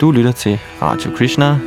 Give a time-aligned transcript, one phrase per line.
[0.00, 1.58] Du lytter til Radio Krishna,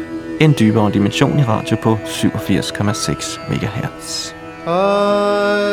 [0.41, 4.33] en dybere dimension i radio på 87,6 MHz.
[4.67, 5.67] Uh...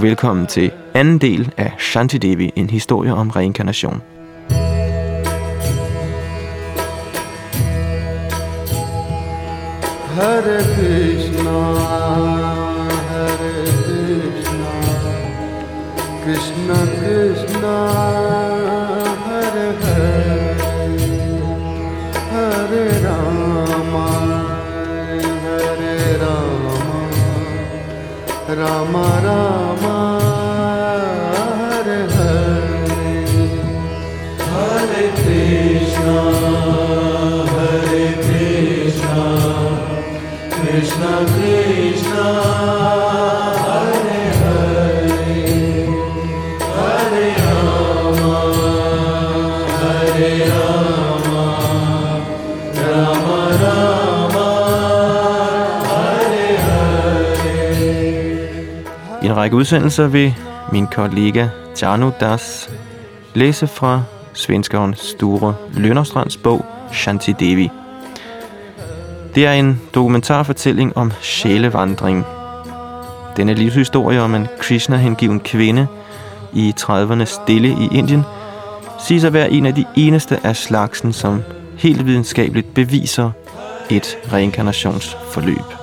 [0.00, 4.02] er velkommen til anden del af Shanti Devi, en historie om reinkarnation.
[10.14, 10.79] Hare
[59.50, 60.34] række udsendelser vil
[60.72, 61.48] min kollega
[61.82, 62.70] Janu Das
[63.34, 67.70] læse fra svenskeren Sture Lønnerstrands bog Shanti Devi.
[69.34, 72.24] Det er en dokumentarfortælling om sjælevandring.
[73.36, 75.86] Denne livshistorie om en Krishna-hengiven kvinde
[76.52, 78.22] i 30'erne stille i Indien
[79.06, 81.42] siges at være en af de eneste af slagsen, som
[81.76, 83.30] helt videnskabeligt beviser
[83.90, 85.74] et reinkarnationsforløb.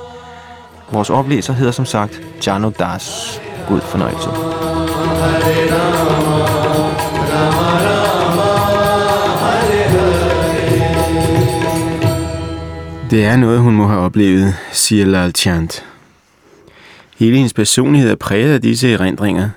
[0.92, 3.42] Vores oplæser hedder som sagt Jano Das.
[3.68, 4.30] God fornøjelse.
[13.12, 15.86] Det er noget, hun må have oplevet, siger Lal Chant.
[17.18, 19.50] Hele hendes personlighed er præget af disse erindringer.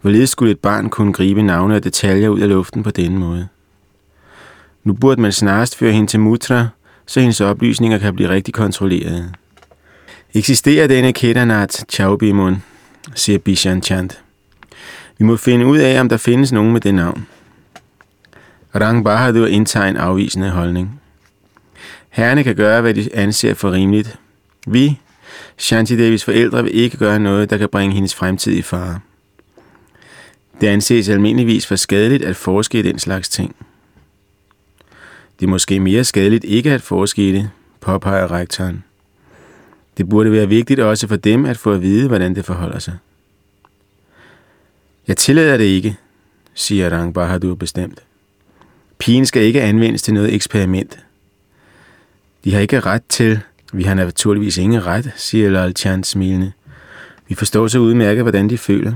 [0.00, 3.48] Hvorledes skulle et barn kunne gribe navne og detaljer ud af luften på denne måde?
[4.84, 6.68] Nu burde man snarest føre hende til Mutra,
[7.06, 9.34] så hendes oplysninger kan blive rigtig kontrolleret.
[10.34, 12.62] Eksisterer denne Kedarnath Chaubimun,
[13.14, 14.10] siger Bishan Chand.
[15.18, 17.26] Vi må finde ud af, om der findes nogen med det navn.
[18.74, 21.00] Rang Bahadur indtager en afvisende holdning.
[22.10, 24.18] Herrene kan gøre, hvad de anser for rimeligt.
[24.66, 24.98] Vi,
[25.58, 29.00] Shanti Devis forældre, vil ikke gøre noget, der kan bringe hendes fremtid i fare.
[30.60, 33.56] Det anses almindeligvis for skadeligt at forske i den slags ting.
[35.40, 38.84] Det er måske mere skadeligt ikke at forske i det, påpeger rektoren.
[39.96, 42.94] Det burde være vigtigt også for dem at få at vide, hvordan det forholder sig.
[45.08, 45.96] Jeg tillader det ikke,
[46.54, 48.02] siger Rang Bahadur bestemt.
[48.98, 50.98] Pigen skal ikke anvendes til noget eksperiment.
[52.44, 53.40] De har ikke ret til.
[53.72, 56.52] Vi har naturligvis ingen ret, siger Lal Chan smilende.
[57.28, 58.92] Vi forstår så udmærket, hvordan de føler.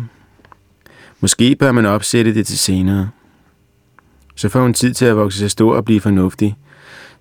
[1.20, 3.10] Måske bør man opsætte det til senere.
[4.34, 6.56] Så får hun tid til at vokse sig stor og blive fornuftig,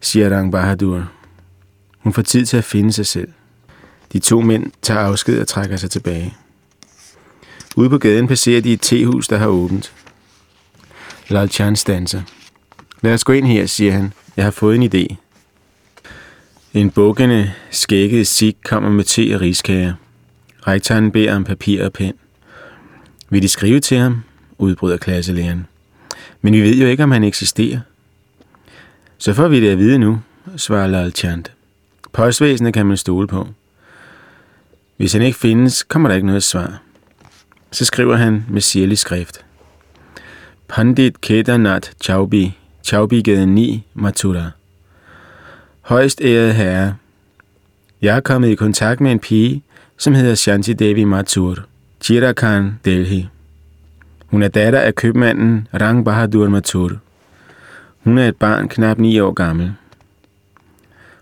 [0.02, 1.12] siger Rang Bahadur.
[2.00, 3.30] Hun får tid til at finde sig selv.
[4.14, 6.34] De to mænd tager afsked og trækker sig tilbage.
[7.76, 9.94] Ude på gaden passerer de et tehus, der har åbent.
[11.28, 12.22] Lal Chan stanser.
[13.02, 14.14] Lad os gå ind her, siger han.
[14.38, 15.16] Jeg har fået en idé.
[16.74, 19.94] En bukkende, skækket sik kommer med te og riskager.
[20.68, 22.14] Rektoren beder om papir og pen.
[23.30, 24.22] Vil de skrive til ham?
[24.58, 25.68] udbryder klasselæreren.
[26.42, 27.80] Men vi ved jo ikke, om han eksisterer.
[29.18, 30.20] Så får vi det at vide nu,
[30.58, 31.52] svarer Lal Chant.
[32.14, 33.48] Postvæsenet kan man stole på.
[34.98, 36.82] Hvis han ikke findes, kommer der ikke noget svar.
[37.72, 39.46] Så skriver han med sirlig skrift.
[40.68, 44.52] Pandit Kedarnath Chaubi, Chaubi 9, Mathura.
[45.82, 46.96] Højst ærede herre,
[48.02, 49.64] jeg er kommet i kontakt med en pige,
[49.98, 51.56] som hedder Shanti Devi Mathur,
[52.02, 53.28] Chirakan, Delhi.
[54.26, 56.92] Hun er datter af købmanden Rang Bahadur Mathur.
[58.04, 59.74] Hun er et barn knap 9 år gammel.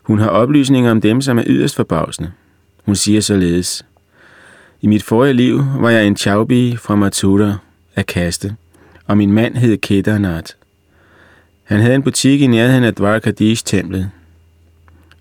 [0.02, 2.31] Hun har oplysninger om dem, som er yderst forbavsende.
[2.86, 3.86] Hun siger således.
[4.82, 7.54] I mit forrige liv var jeg en chaubi fra Matuta
[7.96, 8.56] af kaste,
[9.08, 10.54] og min mand hed Kedarnath.
[11.64, 14.10] Han havde en butik i nærheden af Dwarkadish-templet.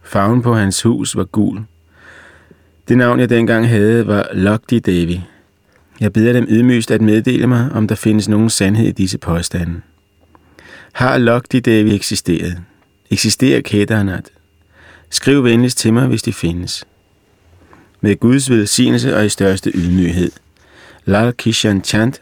[0.03, 1.63] Farven på hans hus var gul.
[2.89, 5.21] Det navn, jeg dengang havde, var Lokdi Devi.
[6.01, 9.81] Jeg beder dem ydmygst at meddele mig, om der findes nogen sandhed i disse påstande.
[10.93, 12.59] Har Lokdi Devi eksisteret?
[13.11, 14.31] Eksisterer Kedarnath?
[15.11, 16.85] Skriv venligst til mig, hvis de findes.
[18.05, 20.31] Med Guds velsignelse og i største ydmyghed.
[21.05, 22.13] Lal Kishan Chand,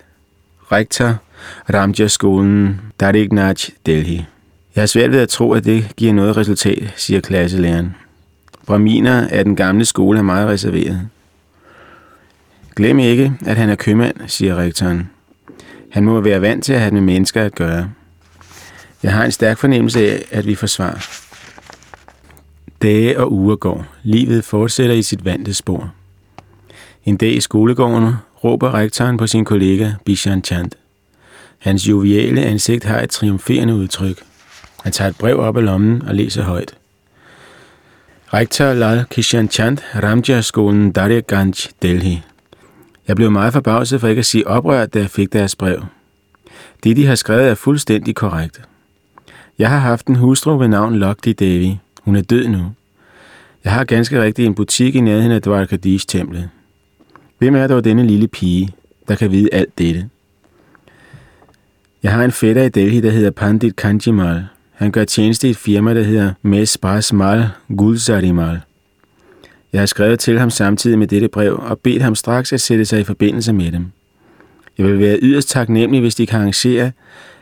[0.72, 1.16] rektor,
[1.74, 3.54] Ramja-skolen, Darignaj,
[3.86, 4.24] Delhi.
[4.74, 7.94] Jeg har svært ved at tro, at det giver noget resultat, siger klasselæreren.
[8.66, 11.08] Braminer af den gamle skole er meget reserveret.
[12.76, 15.10] Glem ikke, at han er købmand, siger rektoren.
[15.90, 17.90] Han må være vant til at have med mennesker at gøre.
[19.02, 21.29] Jeg har en stærk fornemmelse af, at vi forsvarer.
[22.82, 23.86] Dage og uger går.
[24.02, 25.92] Livet fortsætter i sit vante spor.
[27.04, 28.12] En dag i skolegården
[28.44, 30.70] råber rektoren på sin kollega Bishan Chand.
[31.58, 34.22] Hans joviale ansigt har et triumferende udtryk.
[34.82, 36.74] Han tager et brev op af lommen og læser højt.
[38.34, 42.22] Rektor Lal Kishan Chand, Ramja-skolen Daryaganj, Delhi.
[43.08, 45.84] Jeg blev meget forbavset for ikke at sige oprørt, da jeg fik deres brev.
[46.84, 48.60] Det, de har skrevet, er fuldstændig korrekt.
[49.58, 51.78] Jeg har haft en hustru ved navn Lokdi Devi.
[52.10, 52.72] Hun er død nu.
[53.64, 56.48] Jeg har ganske rigtigt en butik i nærheden af Dwarkadish-templet.
[57.38, 58.68] Hvem er dog denne lille pige,
[59.08, 60.08] der kan vide alt dette?
[62.02, 64.44] Jeg har en fætter i Delhi, der hedder Pandit Kanjimal.
[64.72, 68.60] Han gør tjeneste i et firma, der hedder Mesbas Mal Gulzarimal.
[69.72, 72.84] Jeg har skrevet til ham samtidig med dette brev og bedt ham straks at sætte
[72.84, 73.86] sig i forbindelse med dem.
[74.78, 76.92] Jeg vil være yderst taknemmelig, hvis de kan arrangere,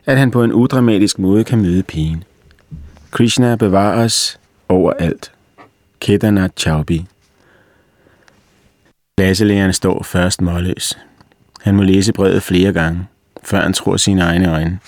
[0.07, 2.25] at han på en udramatisk måde kan møde pigen.
[3.11, 4.38] Krishna bevarer os
[4.69, 5.33] overalt.
[6.01, 7.07] Kedarnath Chaubi
[9.19, 10.99] Klasselæreren står først målløs.
[11.61, 13.07] Han må læse brevet flere gange,
[13.43, 14.79] før han tror sine egne øjne.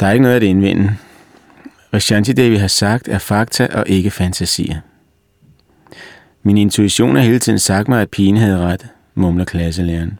[0.00, 0.96] Der er ikke noget at indvende.
[1.90, 4.80] Hvad Shanti Devi har sagt er fakta og ikke fantasier.
[6.42, 10.18] Min intuition har hele tiden sagt mig, at pigen havde ret, mumler klasselæreren.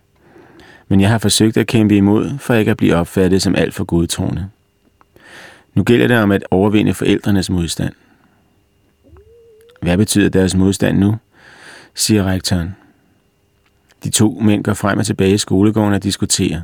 [0.89, 3.85] Men jeg har forsøgt at kæmpe imod, for ikke at blive opfattet som alt for
[3.85, 4.49] godtroende.
[5.75, 7.93] Nu gælder det om at overvinde forældrenes modstand.
[9.81, 11.17] Hvad betyder deres modstand nu?
[11.95, 12.77] siger rektoren.
[14.05, 16.61] De to mænd går frem og tilbage i skolegården og diskuterer.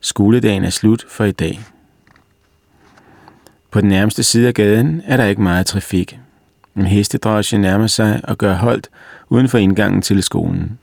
[0.00, 1.60] Skoledagen er slut for i dag.
[3.70, 6.18] På den nærmeste side af gaden er der ikke meget trafik.
[6.76, 8.90] En hestedrosje nærmer sig og gør holdt
[9.28, 10.78] uden for indgangen til skolen.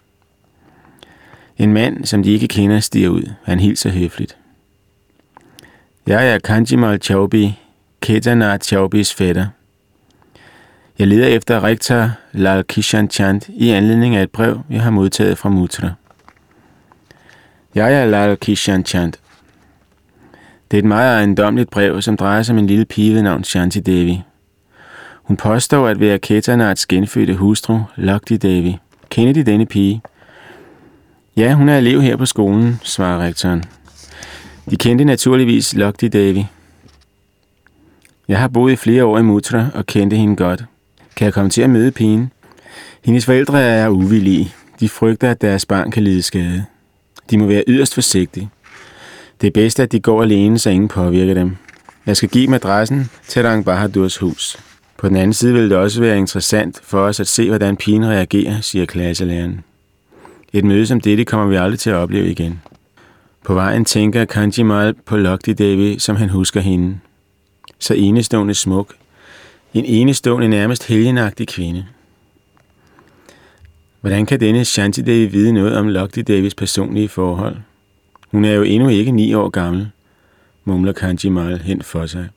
[1.57, 3.31] En mand, som de ikke kender, stiger ud.
[3.43, 4.37] Han hilser høfligt.
[6.07, 7.59] Jeg er Kanjimal Chaubi,
[8.01, 9.47] Kedarnath Chaubis fætter.
[10.99, 15.37] Jeg leder efter rektor Lal Kishan Chand i anledning af et brev, jeg har modtaget
[15.37, 15.91] fra Mutra.
[17.75, 19.13] Jeg er Lal Kishan Chand.
[20.71, 23.43] Det er et meget ejendomligt brev, som drejer sig om en lille pige ved navn
[23.43, 24.21] Shanti Devi.
[25.23, 28.77] Hun påstår at være Ketanats genfødte hustru, Lokdi Devi.
[29.09, 30.01] Kender de denne pige?
[31.37, 33.63] Ja, hun er elev her på skolen, svarer rektoren.
[34.69, 36.47] De kendte naturligvis Lokdi Devi.
[38.27, 40.63] Jeg har boet i flere år i Mutra og kendte hende godt.
[41.19, 42.31] Kan jeg komme til at møde pigen?
[43.03, 44.53] Hendes forældre er uvillige.
[44.79, 46.65] De frygter, at deres barn kan lide skade.
[47.29, 48.49] De må være yderst forsigtige.
[49.41, 51.55] Det er bedst, at de går alene, så ingen påvirker dem.
[52.05, 54.57] Jeg skal give dem adressen til Rang Bahadurs hus.
[54.97, 58.05] På den anden side vil det også være interessant for os at se, hvordan pigen
[58.05, 59.63] reagerer, siger klasselæreren.
[60.53, 62.61] Et møde som dette kommer vi aldrig til at opleve igen.
[63.45, 66.99] På vejen tænker Kanjimal på Lokti Devi, som han husker hende.
[67.79, 68.93] Så enestående smuk.
[69.73, 71.85] En enestående, nærmest helgenagtig kvinde.
[74.01, 77.55] Hvordan kan denne Shanti Devi vide noget om Lokti Davis personlige forhold?
[78.31, 79.89] Hun er jo endnu ikke ni år gammel,
[80.65, 82.29] mumler Kanjimal hen for sig.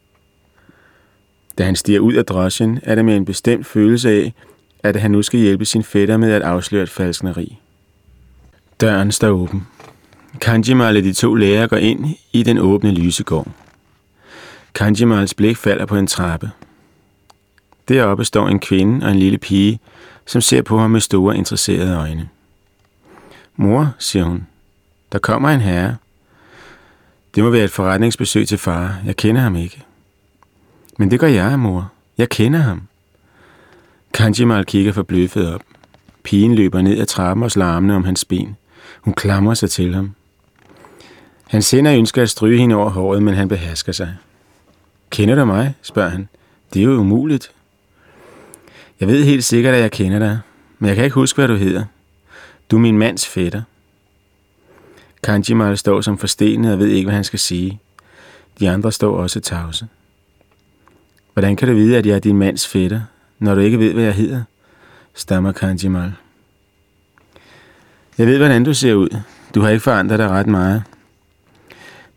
[1.59, 4.35] Da han stiger ud af drosjen, er det med en bestemt følelse af,
[4.83, 7.59] at han nu skal hjælpe sin fætter med at afsløre et falskneri.
[8.81, 9.67] Døren står åben.
[10.41, 13.49] Kanjimal og de to lærere går ind i den åbne lysegård.
[14.75, 16.51] Kanjimals blik falder på en trappe.
[17.89, 19.81] Deroppe står en kvinde og en lille pige,
[20.27, 22.29] som ser på ham med store interesserede øjne.
[23.57, 24.47] Mor, siger hun,
[25.13, 25.97] der kommer en herre.
[27.35, 28.99] Det må være et forretningsbesøg til far.
[29.07, 29.83] Jeg kender ham ikke.
[30.99, 31.93] Men det gør jeg, mor.
[32.19, 32.83] Jeg kender ham.
[34.15, 35.63] Kanjimal kigger forbløffet op.
[36.23, 38.57] Pigen løber ned ad trappen og slår armene om hans ben.
[39.01, 40.15] Hun klamrer sig til ham.
[41.49, 44.17] Han sender ønsker at stryge hende over håret, men han behersker sig.
[45.11, 45.75] Kender du mig?
[45.83, 46.29] spørger han.
[46.75, 47.53] Det er jo umuligt.
[49.03, 50.39] Jeg ved helt sikkert, at jeg kender dig,
[50.79, 51.85] men jeg kan ikke huske, hvad du hedder.
[52.71, 53.63] Du er min mands fætter.
[55.23, 57.81] Kanjimal står som forstenet og ved ikke, hvad han skal sige.
[58.61, 59.87] De andre står også tavse.
[61.33, 63.01] Hvordan kan du vide, at jeg er din mands fætter,
[63.39, 64.43] når du ikke ved, hvad jeg hedder?
[65.15, 66.13] stammer Kanjimal.
[68.19, 69.19] Jeg ved, hvordan du ser ud.
[69.55, 70.83] Du har ikke forandret dig ret meget.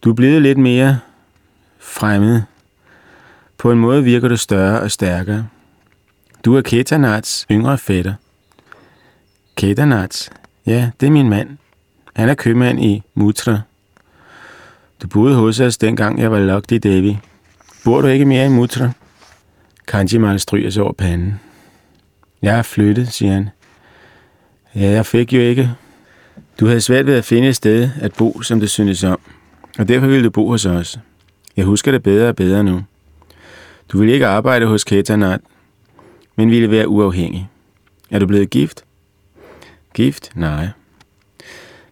[0.03, 0.99] Du er blevet lidt mere
[1.79, 2.41] fremmed.
[3.57, 5.47] På en måde virker du større og stærkere.
[6.45, 8.13] Du er Ketanats yngre fætter.
[9.55, 10.29] Ketanats?
[10.65, 11.57] Ja, det er min mand.
[12.15, 13.59] Han er købmand i Mutra.
[15.01, 17.17] Du boede hos os, dengang jeg var lagt i Devi.
[17.83, 18.91] Bor du ikke mere i Mutra?
[19.87, 21.39] Kanjimal stryger sig over panden.
[22.41, 23.49] Jeg er flyttet, siger han.
[24.75, 25.71] Ja, jeg fik jo ikke.
[26.59, 29.19] Du havde svært ved at finde et sted at bo, som det synes om.
[29.79, 30.99] Og derfor ville du bo hos os.
[31.57, 32.83] Jeg husker det bedre og bedre nu.
[33.89, 35.41] Du ville ikke arbejde hos Ketanat,
[36.35, 37.49] men ville være uafhængig.
[38.11, 38.83] Er du blevet gift?
[39.93, 40.31] Gift?
[40.35, 40.67] Nej.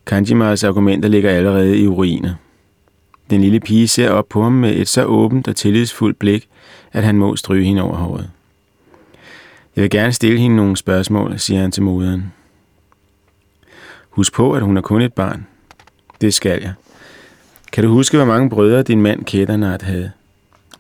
[0.06, 2.34] Kanjimas argumenter ligger allerede i uriner.
[3.30, 6.48] Den lille pige ser op på ham med et så åbent og tillidsfuldt blik,
[6.92, 8.30] at han må stryge hende over håret.
[9.76, 12.34] Jeg vil gerne stille hende nogle spørgsmål, siger han til moderen.
[14.10, 15.48] Husk på, at hun er kun et barn.
[16.22, 16.74] Det skal jeg.
[17.72, 20.12] Kan du huske, hvor mange brødre din mand Kedanat havde?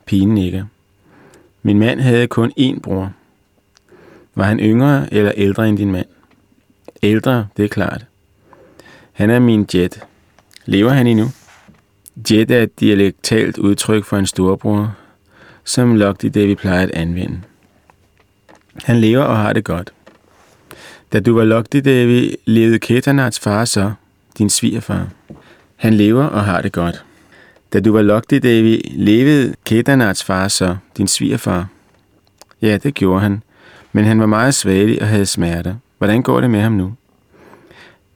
[0.05, 0.65] Pigen nikker.
[1.63, 3.13] Min mand havde kun én bror.
[4.35, 6.05] Var han yngre eller ældre end din mand?
[7.03, 8.05] Ældre, det er klart.
[9.13, 9.99] Han er min jet.
[10.65, 11.25] Lever han endnu?
[12.31, 14.95] Jet er et dialektalt udtryk for en storbror,
[15.63, 17.41] som Logdi Devi plejer at anvende.
[18.83, 19.93] Han lever og har det godt.
[21.13, 23.91] Da du var Logdi Devi, levede Ketanats far så,
[24.37, 25.07] din svigerfar.
[25.75, 27.05] Han lever og har det godt.
[27.73, 31.67] Da du var Logdi Devi, levede Ketanats far så, din svigerfar.
[32.61, 33.43] Ja, det gjorde han,
[33.93, 35.75] men han var meget svagelig og havde smerter.
[35.97, 36.93] Hvordan går det med ham nu?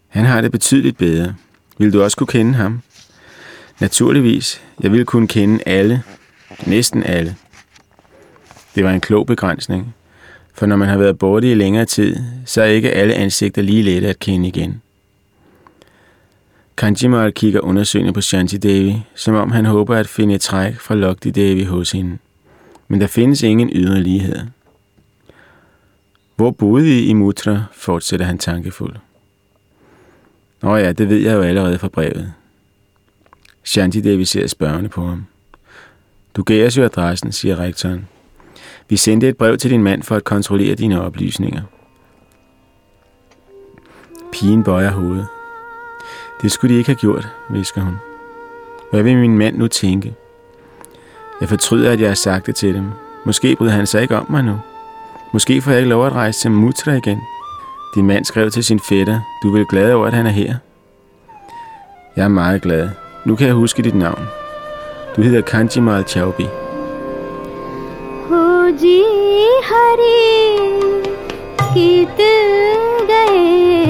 [0.07, 1.35] Han har det betydeligt bedre.
[1.77, 2.81] Vil du også kunne kende ham?
[3.79, 4.61] Naturligvis.
[4.79, 6.03] Jeg vil kunne kende alle.
[6.65, 7.35] Næsten alle.
[8.75, 9.95] Det var en klog begrænsning.
[10.53, 12.15] For når man har været borte i længere tid,
[12.45, 14.81] så er ikke alle ansigter lige lette at kende igen.
[16.77, 20.95] Kanjimal kigger undersøgende på Shanti Devi, som om han håber at finde et træk fra
[20.95, 22.17] Lokti Devi hos hende.
[22.87, 24.47] Men der findes ingen ydre.
[26.37, 28.99] Hvor boede I i Mutra, fortsætter han tankefuldt.
[30.61, 32.33] Nå ja, det ved jeg jo allerede fra brevet.
[33.63, 35.25] Shanti Devi ser spørgende på ham.
[36.35, 38.07] Du gav os jo adressen, siger rektoren.
[38.89, 41.61] Vi sendte et brev til din mand for at kontrollere dine oplysninger.
[44.31, 45.27] Pigen bøjer hovedet.
[46.41, 47.95] Det skulle de ikke have gjort, visker hun.
[48.91, 50.15] Hvad vil min mand nu tænke?
[51.41, 52.85] Jeg fortryder, at jeg har sagt det til dem.
[53.25, 54.59] Måske bryder han sig ikke om mig nu.
[55.33, 57.21] Måske får jeg ikke lov at rejse til Mutra igen.
[57.95, 60.55] Din mand skrev til sin fætter, du vil glæde over, at han er her?
[62.15, 62.89] Jeg er meget glad.
[63.25, 64.27] Nu kan jeg huske dit navn.
[65.15, 66.43] Du hedder Kanji Mal Chaubi.
[68.29, 69.03] Ho ji
[69.63, 70.17] hari
[71.73, 72.17] kit
[73.07, 73.86] gaye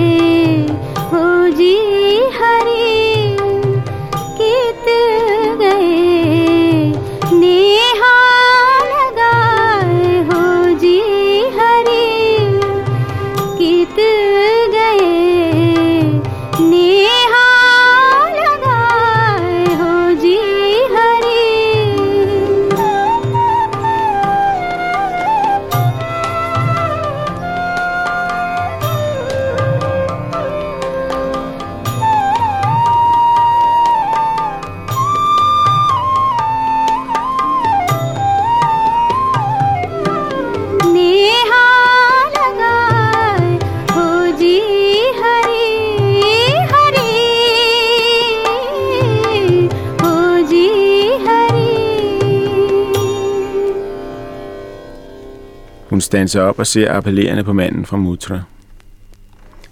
[56.07, 58.41] standser op og ser appellerende på manden fra Mutra.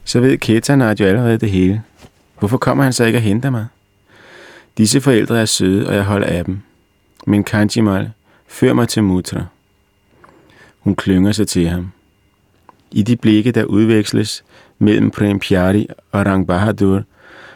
[0.04, 1.84] Så ved Ketanat jo allerede det hele.
[2.40, 3.66] Hvorfor kommer han så ikke og henter mig?
[4.78, 6.60] Disse forældre er søde, og jeg holder af dem.
[7.28, 8.12] Men Kanjimal,
[8.48, 9.46] før mig til Mutra.
[10.80, 11.92] Hun klynger sig til ham.
[12.92, 14.44] I de blikke, der udveksles
[14.80, 17.04] mellem Prem Pyari og Rang Bahadur,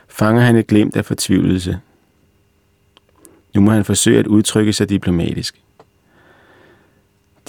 [0.10, 1.80] fanger han et glimt af fortvivlelse.
[3.56, 5.62] Nu må han forsøge at udtrykke sig diplomatisk.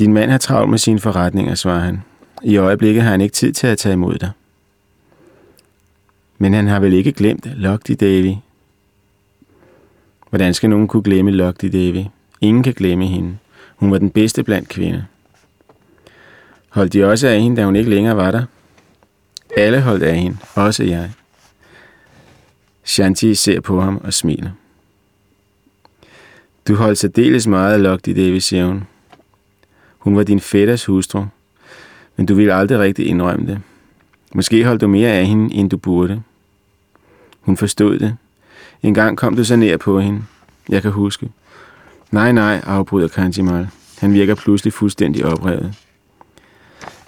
[0.00, 2.02] Din mand har travlt med sine forretninger, svarer han.
[2.42, 4.30] I øjeblikket har han ikke tid til at tage imod dig.
[6.38, 8.34] Men han har vel ikke glemt Lokti Davy?
[10.30, 12.04] Hvordan skal nogen kunne glemme Lokti Davy?
[12.40, 13.36] Ingen kan glemme hende.
[13.76, 15.02] Hun var den bedste blandt kvinder.
[16.68, 18.44] Holdt de også af hende, da hun ikke længere var der?
[19.56, 21.10] Alle holdt af hende, også jeg.
[22.84, 24.50] Shanti ser på ham og smiler.
[26.68, 28.84] Du holdt særdeles meget af Lokti Davy, siger hun.
[30.00, 31.24] Hun var din fætters hustru.
[32.16, 33.60] Men du ville aldrig rigtig indrømme det.
[34.34, 36.22] Måske holdt du mere af hende, end du burde.
[37.40, 38.16] Hun forstod det.
[38.82, 40.22] En gang kom du så nær på hende.
[40.68, 41.28] Jeg kan huske.
[42.10, 43.68] Nej, nej, afbryder Kanjimal.
[43.98, 45.74] Han virker pludselig fuldstændig oprevet.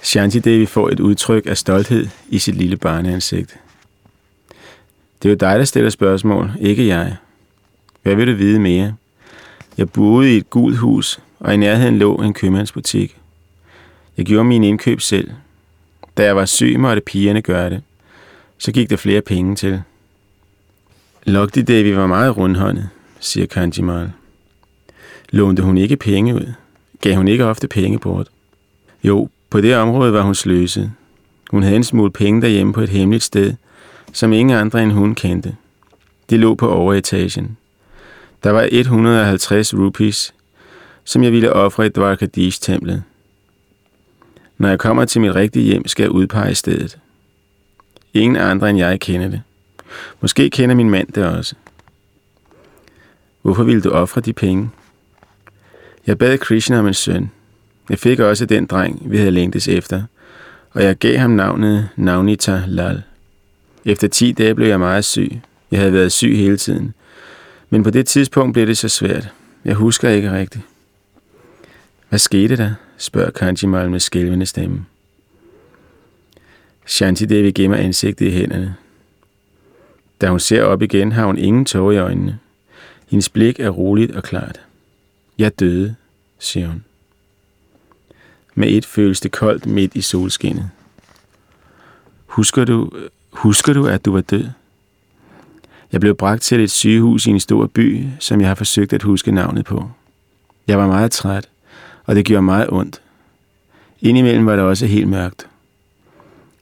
[0.02, 3.56] Shanti Devi får et udtryk af stolthed i sit lille barneansigt.
[5.22, 7.16] Det er jo dig, der stiller spørgsmål, ikke jeg.
[8.02, 8.94] Hvad vil du vide mere?
[9.78, 13.16] Jeg boede i et gult hus, og i nærheden lå en købmandsbutik.
[14.16, 15.30] Jeg gjorde mine indkøb selv.
[16.16, 17.82] Da jeg var syg, måtte pigerne gøre det.
[18.58, 19.82] Så gik der flere penge til.
[21.24, 22.88] Logdi Devi var meget rundhåndet,
[23.20, 24.12] siger Kanjimal.
[25.30, 26.52] Lånte hun ikke penge ud?
[27.00, 28.28] Gav hun ikke ofte penge bort?
[29.04, 30.92] Jo, på det område var hun sløset.
[31.50, 33.54] Hun havde en smule penge derhjemme på et hemmeligt sted,
[34.12, 35.56] som ingen andre end hun kendte.
[36.30, 37.56] Det lå på overetagen.
[38.44, 40.34] Der var 150 rupees,
[41.04, 43.02] som jeg ville ofre i Dvarkadish-templet.
[44.58, 46.98] Når jeg kommer til mit rigtige hjem, skal jeg udpege stedet.
[48.14, 49.42] Ingen andre end jeg kender det.
[50.20, 51.54] Måske kender min mand det også.
[53.42, 54.70] Hvorfor ville du ofre de penge?
[56.06, 57.30] Jeg bad Krishna om en søn.
[57.90, 60.02] Jeg fik også den dreng, vi havde længtes efter,
[60.70, 63.02] og jeg gav ham navnet Navnita Lal.
[63.84, 65.40] Efter 10 dage blev jeg meget syg.
[65.70, 66.94] Jeg havde været syg hele tiden.
[67.70, 69.28] Men på det tidspunkt blev det så svært.
[69.64, 70.64] Jeg husker ikke rigtigt.
[72.12, 72.74] Hvad skete der?
[72.98, 74.84] spørger Kanjimal med skælvende stemme.
[76.86, 78.74] Shanti Devi gemmer ansigtet i hænderne.
[80.20, 82.38] Da hun ser op igen, har hun ingen tårer i øjnene.
[83.08, 84.60] Hendes blik er roligt og klart.
[85.38, 85.94] Jeg døde,
[86.38, 86.84] siger hun.
[88.54, 90.70] Med et føles det koldt midt i solskinnet.
[92.26, 92.90] Husker du,
[93.30, 94.48] husker du, at du var død?
[95.92, 99.02] Jeg blev bragt til et sygehus i en stor by, som jeg har forsøgt at
[99.02, 99.90] huske navnet på.
[100.66, 101.48] Jeg var meget træt,
[102.06, 103.00] og det gjorde meget ondt.
[104.00, 105.46] Indimellem var det også helt mørkt.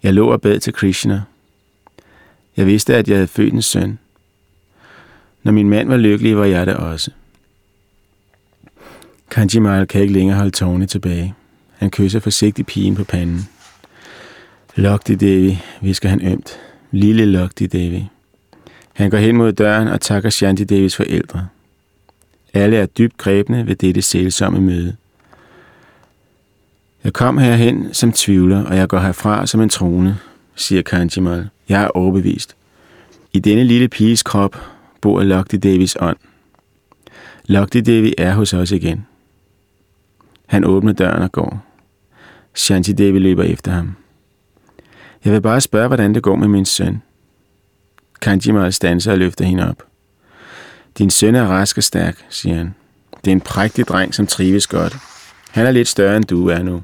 [0.02, 1.22] Jeg lå og bad til Krishna.
[2.56, 3.98] Jeg vidste, at jeg havde født en søn.
[5.42, 7.10] Når min mand var lykkelig, var jeg det også.
[9.30, 11.34] Kanjimal kan ikke længere holde tårne tilbage.
[11.76, 13.48] Han kysser forsigtigt pigen på panden.
[14.76, 16.58] Lokti Devi, visker han ømt.
[16.90, 18.06] Lille Lokti Devi.
[18.92, 21.48] Han går hen mod døren og takker Shanti Devis forældre.
[22.54, 24.96] Alle er dybt grebne ved dette sælsomme møde.
[27.04, 30.18] Jeg kom herhen som tvivler, og jeg går herfra som en trone,
[30.54, 31.48] siger Kanjimal.
[31.68, 32.56] Jeg er overbevist.
[33.32, 34.56] I denne lille piges krop
[35.00, 36.16] bor Lokti Davis ånd.
[37.44, 39.06] Lokti Devi er hos os igen.
[40.46, 41.64] Han åbner døren og går.
[42.54, 43.94] Shanti Devi løber efter ham.
[45.24, 47.02] Jeg vil bare spørge, hvordan det går med min søn.
[48.20, 49.82] Kanjimal stanser og løfter hende op.
[50.98, 52.74] Din søn er rask og stærk, siger han.
[53.24, 54.96] Det er en prægtig dreng, som trives godt.
[55.50, 56.82] Han er lidt større, end du er nu.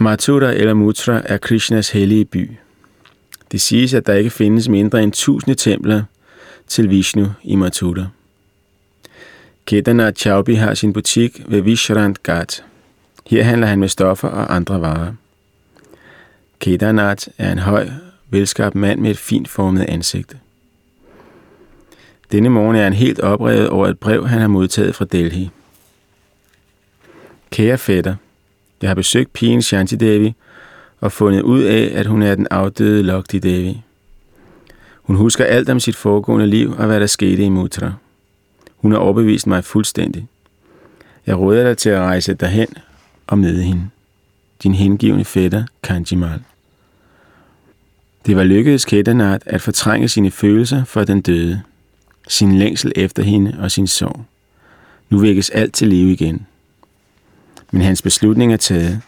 [0.00, 2.50] Mathura eller Mutra er Krishnas hellige by.
[3.52, 6.02] Det siges, at der ikke findes mindre end tusinde templer
[6.66, 8.06] til Vishnu i Mathura.
[9.66, 12.64] Kedarnath Chaubi har sin butik ved Vishrant Ghat.
[13.26, 15.12] Her handler han med stoffer og andre varer.
[16.60, 17.88] Kedarnath er en høj,
[18.30, 20.36] velskabt mand med et fint formet ansigt.
[22.32, 25.50] Denne morgen er han helt oprevet over et brev, han har modtaget fra Delhi.
[27.50, 28.14] Kære fætter,
[28.82, 30.34] jeg har besøgt pigen Shanti Devi
[31.00, 33.82] og fundet ud af, at hun er den afdøde Lokti Devi.
[35.02, 37.92] Hun husker alt om sit foregående liv og hvad der skete i Mutra.
[38.76, 40.26] Hun har overbevist mig fuldstændig.
[41.26, 42.68] Jeg råder dig til at rejse derhen
[43.26, 43.82] og møde hende.
[44.62, 46.40] Din hengivende fætter, Kanjimal.
[48.26, 51.62] Det var lykkedes Kedarnath at fortrænge sine følelser for den døde,
[52.28, 54.24] sin længsel efter hende og sin sorg.
[55.10, 56.46] Nu vækkes alt til live igen.
[57.72, 59.00] Men hans beslutning er taget.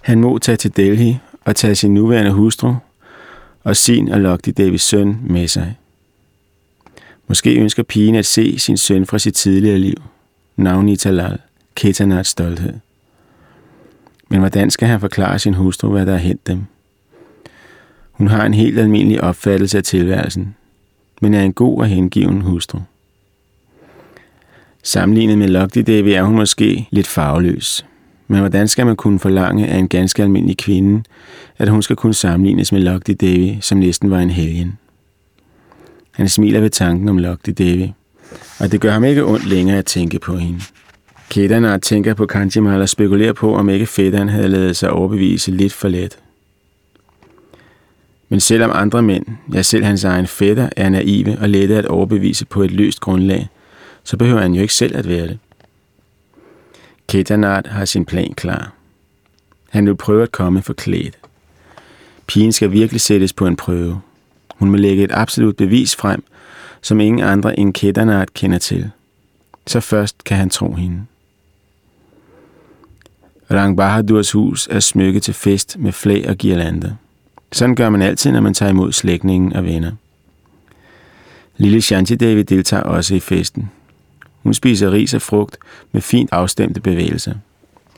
[0.00, 2.74] Han må tage til Delhi og tage sin nuværende hustru
[3.64, 5.76] og sin og Lokti Davis søn med sig.
[7.28, 10.02] Måske ønsker pigen at se sin søn fra sit tidligere liv,
[10.56, 11.38] Navnita Talal,
[11.74, 12.74] Ketanats stolthed.
[14.28, 16.64] Men hvordan skal han forklare sin hustru, hvad der er hent dem?
[18.12, 20.56] Hun har en helt almindelig opfattelse af tilværelsen,
[21.20, 22.78] men er en god og hengiven hustru.
[24.88, 27.86] Sammenlignet med Lokti Devi er hun måske lidt farveløs.
[28.28, 31.02] Men hvordan skal man kunne forlange af en ganske almindelig kvinde,
[31.58, 34.78] at hun skal kunne sammenlignes med Lokti Devi, som næsten var en helgen?
[36.10, 37.92] Han smiler ved tanken om Lokti Devi,
[38.60, 40.60] og det gør ham ikke ondt længere at tænke på hende.
[41.30, 45.72] Kedarnath tænker på Kanjimal og spekulerer på, om ikke fætteren havde lavet sig overbevise lidt
[45.72, 46.18] for let.
[48.28, 52.46] Men selvom andre mænd, ja selv hans egen fætter, er naive og lette at overbevise
[52.46, 53.48] på et løst grundlag,
[54.08, 55.38] så behøver han jo ikke selv at være det.
[57.08, 58.72] Ketanat har sin plan klar.
[59.70, 61.18] Han vil prøve at komme forklædt.
[62.26, 64.00] Pigen skal virkelig sættes på en prøve.
[64.54, 66.24] Hun må lægge et absolut bevis frem,
[66.82, 68.90] som ingen andre end Ketanat kender til.
[69.66, 71.06] Så først kan han tro hende.
[73.50, 76.92] Rang Bahadurs hus er smykket til fest med flag og girlander.
[77.52, 79.92] Sådan gør man altid, når man tager imod slægtningen og venner.
[81.56, 83.70] Lille Shanti Devi deltager også i festen.
[84.42, 85.58] Hun spiser ris og frugt
[85.92, 87.34] med fint afstemte bevægelser.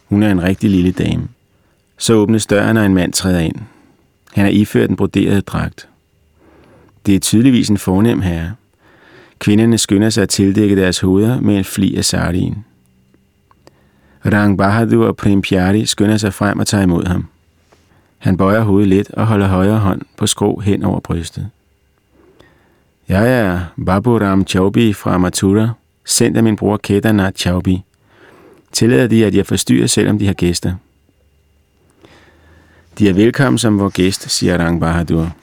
[0.09, 1.29] Hun er en rigtig lille dame.
[1.99, 3.57] Så åbnes døren, og en mand træder ind.
[4.33, 5.89] Han er iført en broderet dragt.
[7.07, 8.55] Det er tydeligvis en fornem herre.
[9.39, 12.55] Kvinderne skynder sig at tildække deres hoveder med en fli af sardin.
[14.27, 17.27] Rang Bahadur og Prim Pyari skynder sig frem og tager imod ham.
[18.19, 21.49] Han bøjer hovedet lidt og holder højre hånd på skrå hen over brystet.
[23.09, 25.71] Jeg er Baburam Chaubi fra Mathura,
[26.05, 27.83] sendt af min bror Kedarnath Chaubi.
[28.73, 30.75] Tillader de, at jeg forstyrrer, selvom de har gæster.
[32.99, 35.37] De er velkommen som vores gæst, siger Rang Bahadur.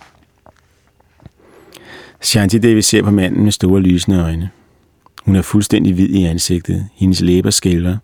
[2.22, 4.50] Shanti Devi ser på manden med store lysende øjne.
[5.26, 6.90] Hun er fuldstændig hvid i ansigtet.
[6.94, 7.98] Hendes læber skælver.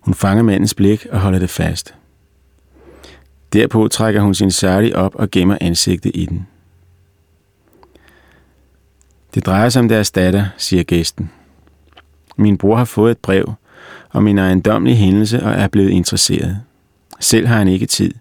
[0.00, 1.94] Hun fanger mandens blik og holder det fast.
[3.52, 6.46] Derpå trækker hun sin sari op og gemmer ansigtet i den.
[9.34, 11.30] Det drejer sig om deres datter, siger gæsten.
[12.36, 13.52] Min bror har fået et brev
[14.12, 16.60] om en ejendomlig hændelse og er blevet interesseret.
[17.20, 18.14] Selv har han ikke tid.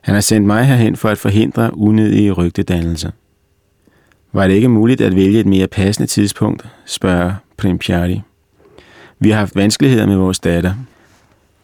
[0.00, 3.10] Han har sendt mig herhen for at forhindre unødige rygtedannelser.
[4.32, 8.22] Var det ikke muligt at vælge et mere passende tidspunkt, spørger Primchari.
[9.18, 10.74] Vi har haft vanskeligheder med vores datter.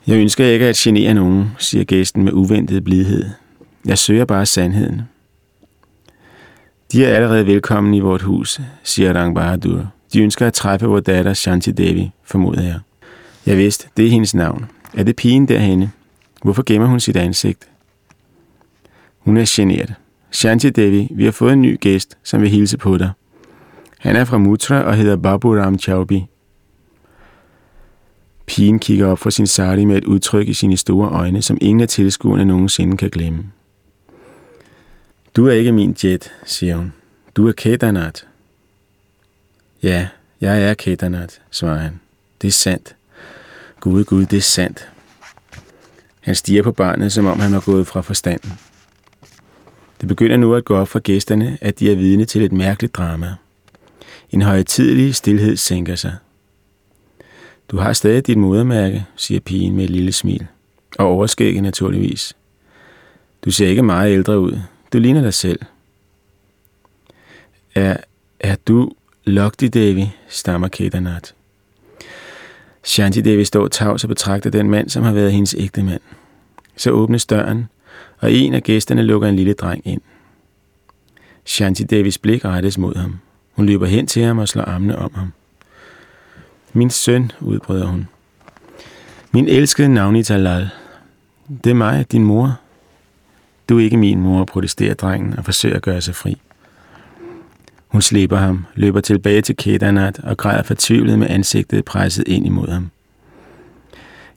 [0.07, 3.25] Jeg ønsker ikke at genere nogen, siger gæsten med uventet blidhed.
[3.85, 5.03] Jeg søger bare sandheden.
[6.93, 9.87] De er allerede velkommen i vort hus, siger Rang Bahadur.
[10.13, 12.79] De ønsker at træffe vores datter Shanti Devi, formoder jeg.
[13.47, 14.67] Jeg vidste, det er hendes navn.
[14.95, 15.91] Er det pigen derhenne?
[16.43, 17.69] Hvorfor gemmer hun sit ansigt?
[19.19, 19.95] Hun er generet.
[20.31, 23.11] Shanti Devi, vi har fået en ny gæst, som vil hilse på dig.
[23.99, 26.27] Han er fra Mutra og hedder Babu Ram Chaubi.
[28.47, 31.81] Pigen kigger op fra sin sari med et udtryk i sine store øjne, som ingen
[31.81, 33.45] af tilskuerne nogensinde kan glemme.
[35.37, 36.93] Du er ikke min jet, siger hun.
[37.37, 38.23] Du er Kedarnath.
[39.83, 40.09] Ja,
[40.41, 42.01] jeg er Kedarnath, svarer han.
[42.43, 42.97] Det er sandt.
[43.81, 44.89] Gud, Gud, det er sandt.
[46.21, 48.53] Han stiger på barnet, som om han var gået fra forstanden.
[50.01, 52.95] Det begynder nu at gå op for gæsterne, at de er vidne til et mærkeligt
[52.95, 53.35] drama.
[54.31, 56.17] En højtidelig stillhed sænker sig.
[57.69, 60.47] Du har stadig dit modermærke, siger pigen med et lille smil.
[60.99, 62.37] Og overskægge naturligvis.
[63.45, 64.59] Du ser ikke meget ældre ud.
[64.93, 65.61] Du ligner dig selv.
[67.75, 67.97] Er,
[68.41, 68.93] er du
[69.25, 71.33] Lugti Devi, stammer Kedarnath.
[72.83, 76.01] Shanti Devi står tavs og betragter den mand, som har været hendes ægte mand.
[76.77, 77.69] Så åbnes døren,
[78.19, 80.01] og en af gæsterne lukker en lille dreng ind.
[81.45, 83.19] Shanti Devis blik rettes mod ham.
[83.53, 85.33] Hun løber hen til ham og slår armene om ham.
[86.73, 88.09] Min søn, udbryder hun.
[89.33, 90.71] Min elskede Navnita Lal.
[91.65, 92.61] Det er mig, din mor.
[93.69, 96.41] Du er ikke min mor, protesterer drengen og forsøger at gøre sig fri.
[97.93, 102.69] Hun slipper ham, løber tilbage til Kedarnath og græder fortvivlet med ansigtet presset ind imod
[102.69, 102.91] ham.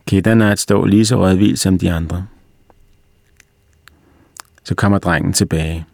[0.08, 2.26] Kedarnath står lige så rødvild som de andre.
[4.64, 5.86] Så kommer drengen tilbage.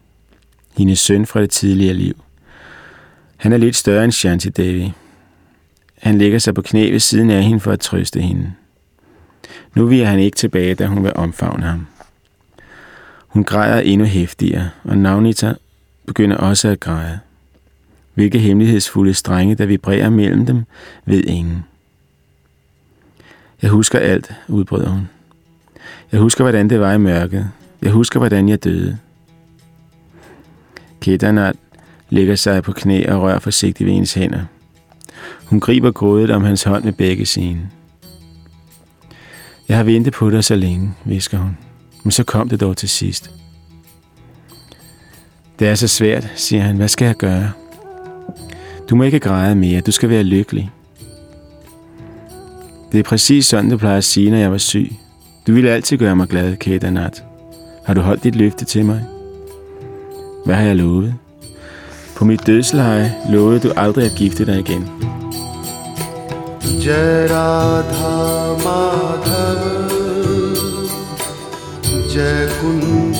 [0.77, 2.23] Hendes søn fra det tidligere liv.
[3.37, 4.93] Han er lidt større end Shanti Devi.
[5.97, 8.53] Han lægger sig på knæ ved siden af hende for at trøste hende.
[9.75, 11.87] Nu virer han ikke tilbage, da hun vil omfavne ham.
[13.27, 15.53] Hun græder endnu hæftigere, og Navnita
[16.07, 17.19] begynder også at græde.
[18.13, 20.63] Hvilke hemmelighedsfulde strenge, der vibrerer mellem dem,
[21.05, 21.63] ved ingen.
[23.61, 25.09] Jeg husker alt, udbrød hun.
[26.11, 27.49] Jeg husker, hvordan det var i mørket.
[27.81, 28.97] Jeg husker, hvordan jeg døde.
[31.01, 31.57] Kedarnath
[32.09, 34.41] lægger sig på knæ og rører forsigtigt ved hendes hænder.
[35.45, 37.69] Hun griber grådet om hans hånd med begge sine.
[39.69, 41.57] Jeg har ventet på dig så længe, visker hun.
[42.03, 43.31] Men så kom det dog til sidst.
[45.59, 46.75] Det er så svært, siger han.
[46.75, 47.51] Hvad skal jeg gøre?
[48.91, 50.71] Du må ikke græde mere, du skal være lykkelig.
[52.91, 54.91] Det er præcis sådan, du plejer at sige, når jeg var syg.
[55.47, 57.23] Du ville altid gøre mig glad, Kate Anat.
[57.85, 59.05] Har du holdt dit løfte til mig?
[60.45, 61.15] Hvad har jeg lovet?
[62.15, 64.89] På mit dødsleje lovede du aldrig at gifte dig igen.
[66.85, 69.81] Jai Radha Madhav
[72.15, 73.10] Jai Kund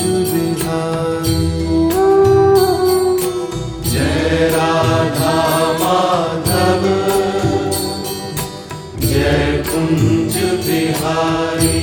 [9.92, 11.80] ञ्ज बिहारी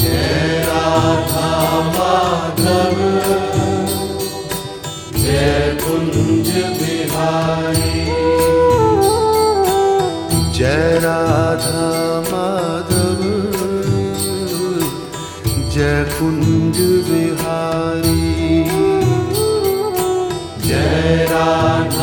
[0.00, 1.50] जय राधा
[5.22, 8.04] जय कुञ्ज बिहारी
[10.58, 11.84] जय राधा
[15.74, 16.78] जय कुञ्ज
[17.10, 18.22] विहारी
[20.66, 21.93] जय राधा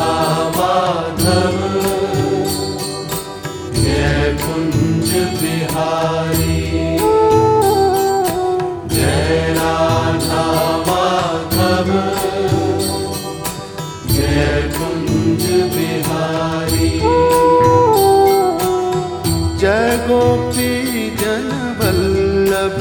[20.08, 21.46] गोपी जन
[21.78, 22.76] वल्लभ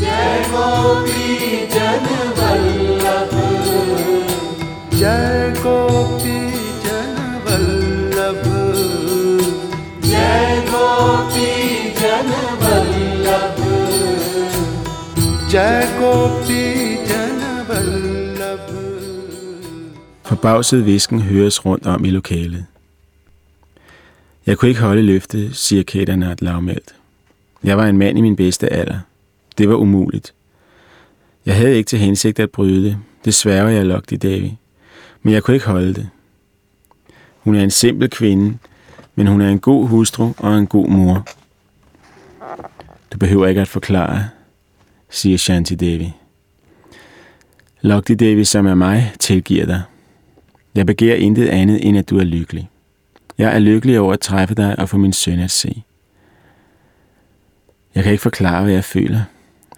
[0.00, 2.06] जय गोपी जन
[20.41, 22.65] Forbavset visken høres rundt om i lokalet.
[24.45, 26.95] Jeg kunne ikke holde løftet, siger Kedarnath lavmældt.
[27.63, 28.99] Jeg var en mand i min bedste alder.
[29.57, 30.33] Det var umuligt.
[31.45, 32.97] Jeg havde ikke til hensigt at bryde det.
[33.25, 34.57] Det sværger jeg lokt i Davi.
[35.21, 36.09] Men jeg kunne ikke holde det.
[37.39, 38.57] Hun er en simpel kvinde,
[39.15, 41.27] men hun er en god hustru og en god mor.
[43.13, 44.29] Du behøver ikke at forklare,
[45.09, 46.13] siger Shanti Devi.
[47.81, 49.81] Lokti Devi, som er mig, tilgiver dig.
[50.75, 52.69] Jeg begærer intet andet, end at du er lykkelig.
[53.37, 55.83] Jeg er lykkelig over at træffe dig og få min søn at se.
[57.95, 59.21] Jeg kan ikke forklare, hvad jeg føler,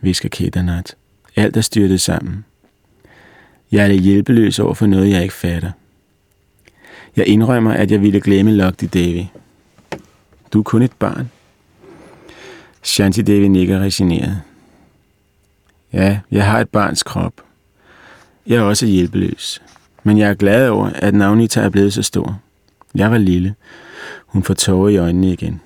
[0.02, 0.94] visker Kedarnath.
[1.36, 2.46] Alt er styrtet sammen.
[3.72, 5.72] Jeg er lidt hjælpeløs over for noget, jeg ikke fatter.
[7.16, 9.30] Jeg indrømmer, at jeg ville glemme Lokti Devi.
[10.54, 11.32] Du er kun et barn.
[12.84, 14.42] Shanti Devi nikker resigneret.
[15.94, 17.34] Ja, jeg har et barns krop.
[18.48, 19.62] Jeg er også hjælpeløs.
[20.04, 22.40] Men jeg er glad over, at Navnita er blevet så stor.
[22.96, 23.56] Jeg var lille.
[24.26, 25.62] Hun får tårer i øjnene igen.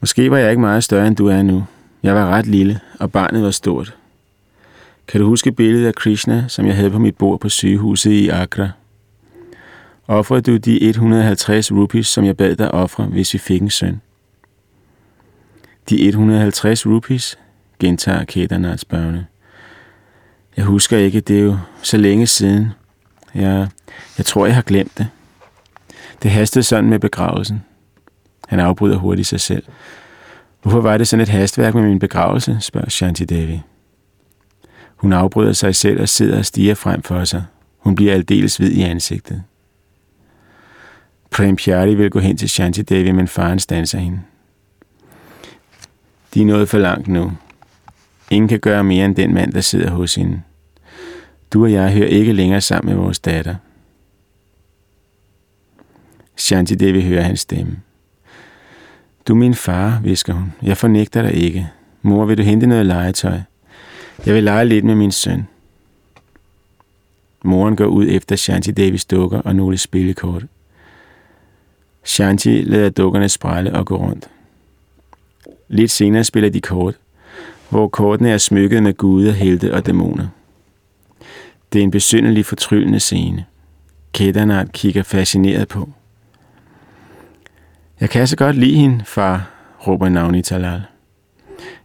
[0.00, 1.64] Måske var jeg ikke meget større, end du er nu.
[2.02, 3.96] Jeg var ret lille, og barnet var stort.
[5.08, 8.28] Kan du huske billedet af Krishna, som jeg havde på mit bord på sygehuset i
[8.28, 8.70] Agra?
[10.08, 14.00] Offrede du de 150 rupees, som jeg bad dig ofre, hvis vi fik en søn?
[15.88, 17.38] De 150 rupees,
[17.80, 19.26] gentager Kedarnath spørgende.
[20.56, 22.68] Jeg husker ikke, det er jo så længe siden.
[23.34, 23.68] Jeg,
[24.18, 25.08] jeg tror, jeg har glemt det.
[26.22, 27.62] Det hastede sådan med begravelsen.
[28.48, 29.64] Han afbryder hurtigt sig selv.
[30.62, 33.62] Hvorfor var det sådan et hastværk med min begravelse, spørger Shanti Devi.
[34.96, 37.44] Hun afbryder sig selv og sidder og stiger frem for sig.
[37.78, 39.42] Hun bliver aldeles hvid i ansigtet.
[41.30, 44.20] Prem Pyari vil gå hen til Shanti Devi, men faren standser hende.
[46.34, 47.32] De er nået for langt nu.
[48.30, 50.42] Ingen kan gøre mere end den mand, der sidder hos hende.
[51.52, 53.54] Du og jeg hører ikke længere sammen med vores datter.
[56.36, 57.80] Shanti Devi hører hans stemme.
[59.28, 60.52] Du er min far, visker hun.
[60.62, 61.70] Jeg fornægter dig ikke.
[62.02, 63.38] Mor, vil du hente noget legetøj?
[64.26, 65.46] Jeg vil lege lidt med min søn.
[67.44, 70.44] Moren går ud efter Shanti Davis dukker og nogle spillekort.
[72.04, 74.30] Shanti lader dukkerne sprælle og gå rundt.
[75.68, 76.94] Lidt senere spiller de kort,
[77.70, 80.28] hvor kortene er smykket med guder, helte og dæmoner.
[81.72, 83.44] Det er en besynderlig fortryllende scene.
[84.12, 85.90] Kedernart kigger fascineret på.
[88.00, 89.50] Jeg kan så godt lide hende, far,
[89.86, 90.82] råber Navni Talal.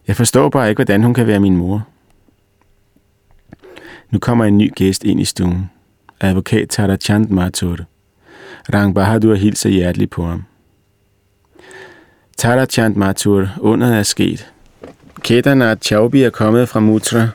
[0.06, 1.86] Jeg forstår bare ikke, hvordan hun kan være min mor.
[4.10, 5.70] Nu kommer en ny gæst ind i stuen.
[6.20, 7.76] Advokat Tata Chand Mathur.
[8.74, 10.44] Rang Bahadur hilser hjerteligt på ham.
[12.36, 14.52] Tata Chand Mathur, underet er sket.
[15.22, 17.28] Kedarnath Chaubi er kommet fra Mutra,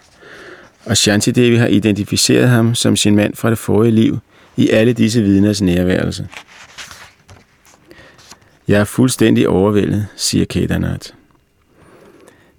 [0.85, 4.19] og Shanti Devi har identificeret ham som sin mand fra det forrige liv
[4.57, 6.27] i alle disse vidners nærværelse.
[8.67, 11.09] Jeg er fuldstændig overvældet, siger Kedarnath.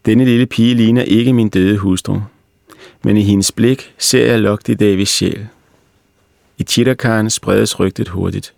[0.07, 2.21] Denne lille pige ligner ikke min døde hustru,
[3.05, 5.47] men i hendes blik ser jeg Lokti Devis sjæl.
[6.59, 8.53] I Chitakaren spredes rygtet hurtigt.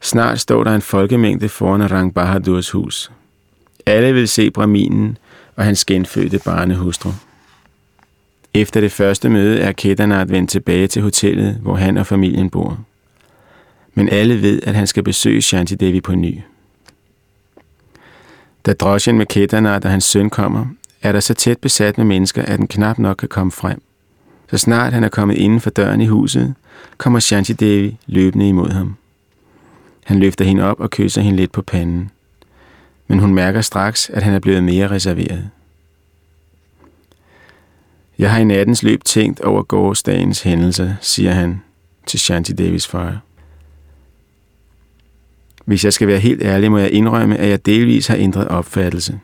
[0.00, 3.10] Snart står der en folkemængde foran Rang Bahadurs hus.
[3.86, 5.18] Alle vil se braminen
[5.56, 7.10] og hans genfødte barnehustru.
[8.54, 12.78] Efter det første møde er Kedarnath vendt tilbage til hotellet, hvor han og familien bor.
[13.94, 16.40] Men alle ved, at han skal besøge Shanti Devi på ny.
[18.66, 20.66] Da drosjen med Kedarnath og hans søn kommer,
[21.02, 23.82] er der så tæt besat med mennesker, at den knap nok kan komme frem.
[24.50, 26.54] Så snart han er kommet inden for døren i huset,
[26.98, 28.96] kommer Shanti Devi løbende imod ham.
[30.04, 32.10] Han løfter hende op og kysser hende lidt på panden.
[33.08, 35.50] Men hun mærker straks, at han er blevet mere reserveret.
[38.18, 41.62] Jeg har i nattens løb tænkt over gårdsdagens hændelser, siger han
[42.06, 43.20] til Shanti Davis far.
[45.64, 49.20] Hvis jeg skal være helt ærlig, må jeg indrømme, at jeg delvis har ændret opfattelse.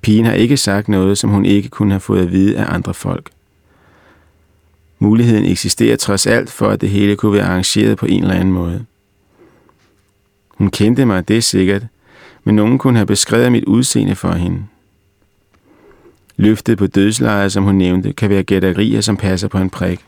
[0.00, 2.94] Pigen har ikke sagt noget, som hun ikke kunne have fået at vide af andre
[2.94, 3.30] folk.
[4.98, 8.54] Muligheden eksisterer trods alt for, at det hele kunne være arrangeret på en eller anden
[8.54, 8.84] måde.
[10.48, 11.82] Hun kendte mig, det er sikkert,
[12.44, 14.64] men nogen kunne have beskrevet mit udseende for hende.
[16.36, 20.00] Løftet på dødsleje, som hun nævnte, kan være gætterier, som passer på en prik.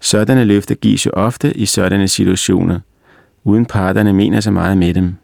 [0.00, 2.80] Sådanne løfter gives jo ofte i sådanne situationer,
[3.44, 5.14] uden parterne mener så meget med dem.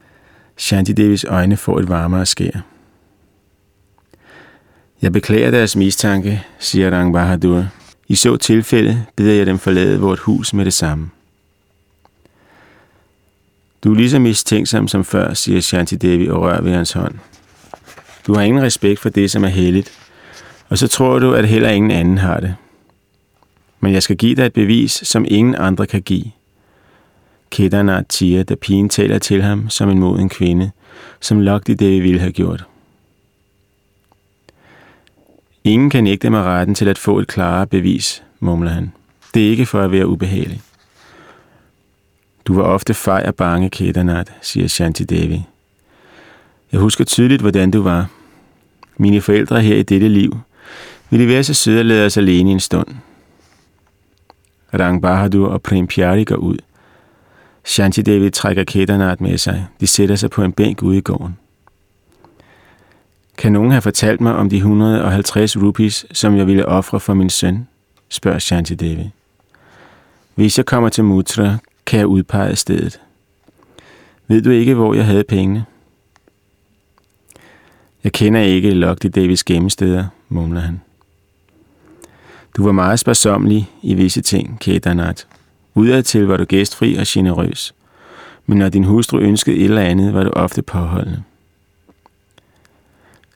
[0.56, 2.60] Shanti Devis øjne får et varmere skær.
[5.02, 7.64] Jeg beklager deres mistanke, siger Rang Bahadur.
[8.08, 11.10] I så tilfælde beder jeg dem forlade vort hus med det samme.
[13.84, 17.14] Du er lige så mistænksom som før, siger Shanti Devi og rører ved hans hånd.
[18.26, 20.05] Du har ingen respekt for det, som er helligt,
[20.68, 22.56] og så tror du, at heller ingen anden har det.
[23.80, 26.24] Men jeg skal give dig et bevis, som ingen andre kan give.
[27.50, 30.70] Kedarnath siger, da pigen taler til ham som en moden kvinde,
[31.20, 32.64] som lokte det, vi ville have gjort.
[35.64, 38.92] Ingen kan nægte mig retten til at få et klarere bevis, mumler han.
[39.34, 40.60] Det er ikke for at være ubehagelig.
[42.46, 45.42] Du var ofte fej og bange, Kedarnath, siger Shanti Devi.
[46.72, 48.10] Jeg husker tydeligt, hvordan du var.
[48.96, 50.38] Mine forældre her i dette liv
[51.10, 52.86] ville være så søde at lade os alene en stund.
[54.74, 56.56] Rang Bahadur og Prem Pyari går ud.
[57.64, 59.66] Shanti Devi trækker Kedarnath med sig.
[59.80, 61.36] De sætter sig på en bænk ude i gården.
[63.38, 67.30] Kan nogen have fortalt mig om de 150 rupees, som jeg ville ofre for min
[67.30, 67.68] søn?
[68.08, 69.10] spørger Shanti Devi.
[70.34, 73.00] Hvis jeg kommer til Mutra, kan jeg udpege stedet.
[74.28, 75.64] Ved du ikke, hvor jeg havde pengene?
[78.04, 80.80] Jeg kender ikke Lokti Davis gemmesteder, mumler han.
[82.56, 85.24] Du var meget sparsomlig i visse ting, Kedarnath.
[85.74, 87.74] Udadtil var du gæstfri og generøs.
[88.46, 91.22] Men når din hustru ønskede et eller andet, var du ofte påholdende.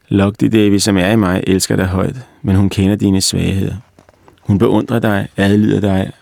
[0.09, 3.77] Lokti Devi, som er i mig, elsker dig højt, men hun kender dine svagheder.
[4.41, 6.13] Hun beundrer dig, adlyder dig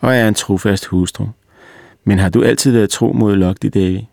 [0.00, 1.26] og er en trofast hustru.
[2.04, 4.08] Men har du altid været tro mod Lokti Devi?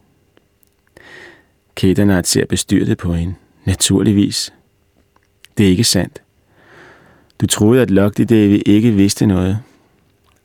[1.75, 3.35] Kedarnath ser bestyrtet på hende.
[3.65, 4.53] Naturligvis.
[5.57, 6.21] Det er ikke sandt.
[7.41, 9.59] Du troede, at Lokti Devi ikke vidste noget.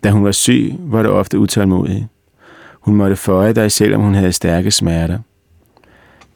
[0.05, 2.09] Da hun var syg, var du ofte utålmodig.
[2.81, 5.19] Hun måtte føje dig, selvom hun havde stærke smerter.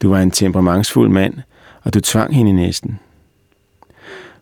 [0.01, 1.33] Du var en temperamentsfuld mand,
[1.83, 2.99] og du tvang hende næsten.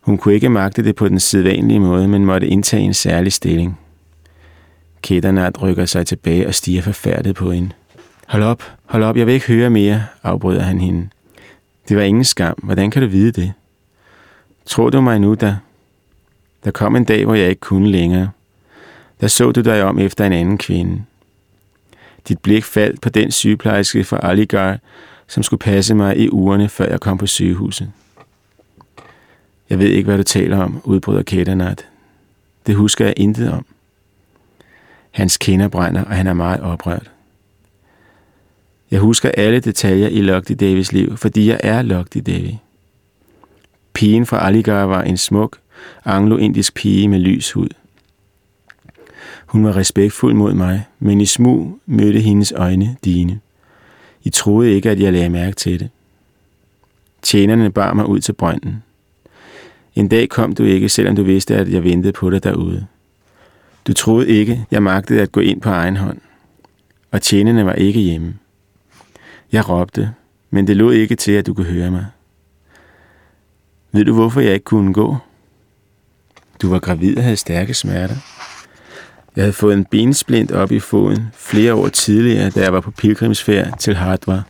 [0.02, 3.80] Hun kunne ikke magte det på den sædvanlige måde, men måtte indtage en særlig stilling.
[5.02, 7.70] Kedarnath rykker sig tilbage og stiger forfærdet på hende.
[8.28, 11.10] Hold op, hold op, jeg vil ikke høre mere, afbryder han hende.
[11.90, 12.56] Det var ingen skam.
[12.64, 13.54] Hvordan kan du vide det?
[14.66, 15.56] Tror du mig nu, da?
[16.66, 18.32] Der kom en dag, hvor jeg ikke kunne længere.
[19.22, 21.04] Der så du dig om efter en anden kvinde.
[22.28, 24.80] Dit blik faldt på den sygeplejerske fra Aligar,
[25.28, 27.92] som skulle passe mig i ugerne, før jeg kom på sygehuset.
[29.70, 31.88] Jeg ved ikke, hvad du taler om, udbryder Ketanat.
[32.68, 33.66] Det husker jeg intet om.
[35.12, 37.12] Hans kinder brænder, og han er meget oprørt.
[38.92, 42.52] Jeg husker alle detaljer i Lugty Davis liv, fordi jeg er Lugty Davy.
[43.94, 45.58] Pigen fra Aligar var en smuk,
[46.06, 47.70] anglo-indisk pige med lys hud.
[49.46, 53.40] Hun var respektfuld mod mig, men i smug mødte hendes øjne dine.
[54.24, 55.90] I troede ikke, at jeg lagde mærke til det.
[57.22, 58.84] Tjenerne bar mig ud til brønden.
[59.96, 62.86] En dag kom du ikke, selvom du vidste, at jeg ventede på dig derude.
[63.88, 66.18] Du troede ikke, jeg magtede at gå ind på egen hånd.
[67.12, 68.34] Og tjenerne var ikke hjemme.
[69.52, 70.14] Jeg råbte,
[70.50, 72.06] men det lod ikke til, at du kunne høre mig.
[73.92, 75.18] Ved du, hvorfor jeg ikke kunne gå?
[76.62, 78.16] Du var gravid og havde stærke smerter.
[79.36, 82.92] Jeg havde fået en bensplint op i foden flere år tidligere, da jeg var på
[82.92, 84.44] pilgrimsfærd til Hardwar.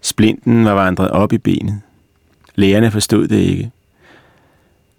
[0.00, 1.80] Splinten var vandret op i benet.
[2.54, 3.70] Lægerne forstod det ikke.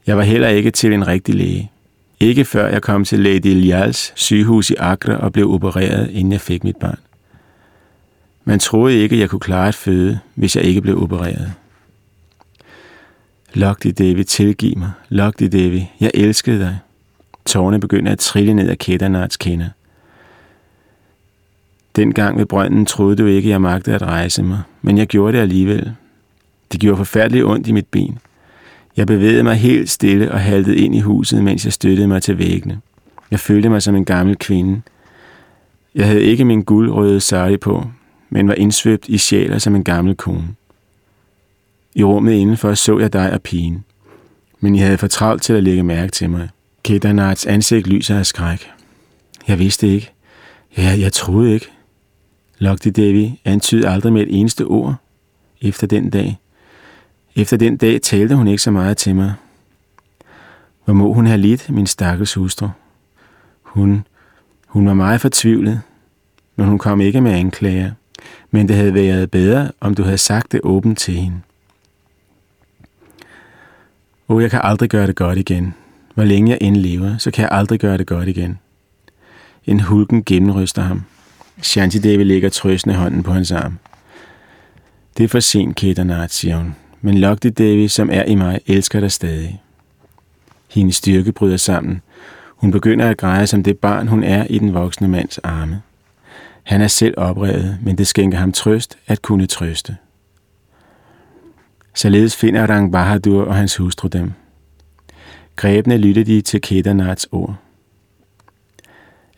[0.08, 1.72] Jeg var heller ikke til en rigtig læge.
[2.20, 6.41] Ikke før jeg kom til Lady Lyals sygehus i Agra og blev opereret, inden jeg
[6.41, 6.99] fik mit barn.
[8.45, 11.54] Man troede ikke, jeg kunne klare at føde, hvis jeg ikke blev opereret.
[13.54, 14.91] Lokti Devi, tilgiv mig.
[15.10, 16.78] Lokti Devi, jeg elskede dig.
[17.45, 19.70] Tårne begyndte at trille ned af Kedarnats kinder.
[21.95, 25.41] Dengang ved brønden troede du ikke, jeg magtede at rejse mig, men jeg gjorde det
[25.41, 25.93] alligevel.
[26.72, 28.18] Det gjorde forfærdeligt ondt i mit ben.
[28.97, 32.38] Jeg bevægede mig helt stille og haltede ind i huset, mens jeg støttede mig til
[32.38, 32.80] væggene.
[33.32, 34.82] Jeg følte mig som en gammel kvinde.
[35.95, 37.88] Jeg havde ikke min guldrøde sari på,
[38.30, 40.47] men var indsvøbt i sjæler som en gammel kone.
[41.96, 43.84] I rummet indenfor så jeg dig og pigen.
[44.60, 46.50] men I havde for travlt til at lægge mærke til mig.
[46.84, 48.72] Kedarnaths ansigt lyser af skræk.
[49.48, 50.12] Jeg vidste ikke.
[50.78, 51.68] Ja, jeg troede ikke.
[52.58, 54.96] Lokti Devi antydede aldrig med et eneste ord
[55.62, 56.39] efter den dag.
[57.36, 59.34] Efter den dag talte hun ikke så meget til mig.
[60.86, 62.68] Hvor må hun have lidt, min stakkels hustru?
[63.62, 64.06] Hun,
[64.68, 65.82] hun var meget fortvivlet,
[66.56, 67.92] men hun kom ikke med anklager.
[68.52, 71.38] Men det havde været bedre, om du havde sagt det åbent til hende.
[74.32, 75.73] Åh, jeg kan aldrig gøre det godt igen.
[76.15, 78.59] Hvor længe jeg end lever, så kan jeg aldrig gøre det godt igen.
[79.65, 81.03] En hulken gennemryster ham.
[81.61, 83.77] Shanti Devi lægger trøstende hånden på hans arm.
[85.17, 86.75] Det er for sent, Kedarnath, siger hun.
[87.01, 89.61] Men Lokti Devi, som er i mig, elsker dig stadig.
[90.69, 92.01] Hendes styrke bryder sammen.
[92.55, 95.82] Hun begynder at græde som det barn, hun er i den voksne mands arme.
[96.63, 99.97] Han er selv oprevet, men det skænker ham trøst at kunne trøste.
[101.94, 104.34] Således finder Rang Bahadur og hans hustru dem.
[105.56, 107.56] Grebne lytter de til Kedarnaths ord.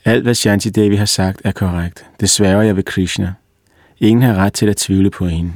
[0.06, 2.06] Alt, hvad Shanti Devi har sagt, er korrekt.
[2.20, 3.34] Det sværger jeg ved Krishna.
[4.00, 5.52] Ingen har ret til at tvivle på hende.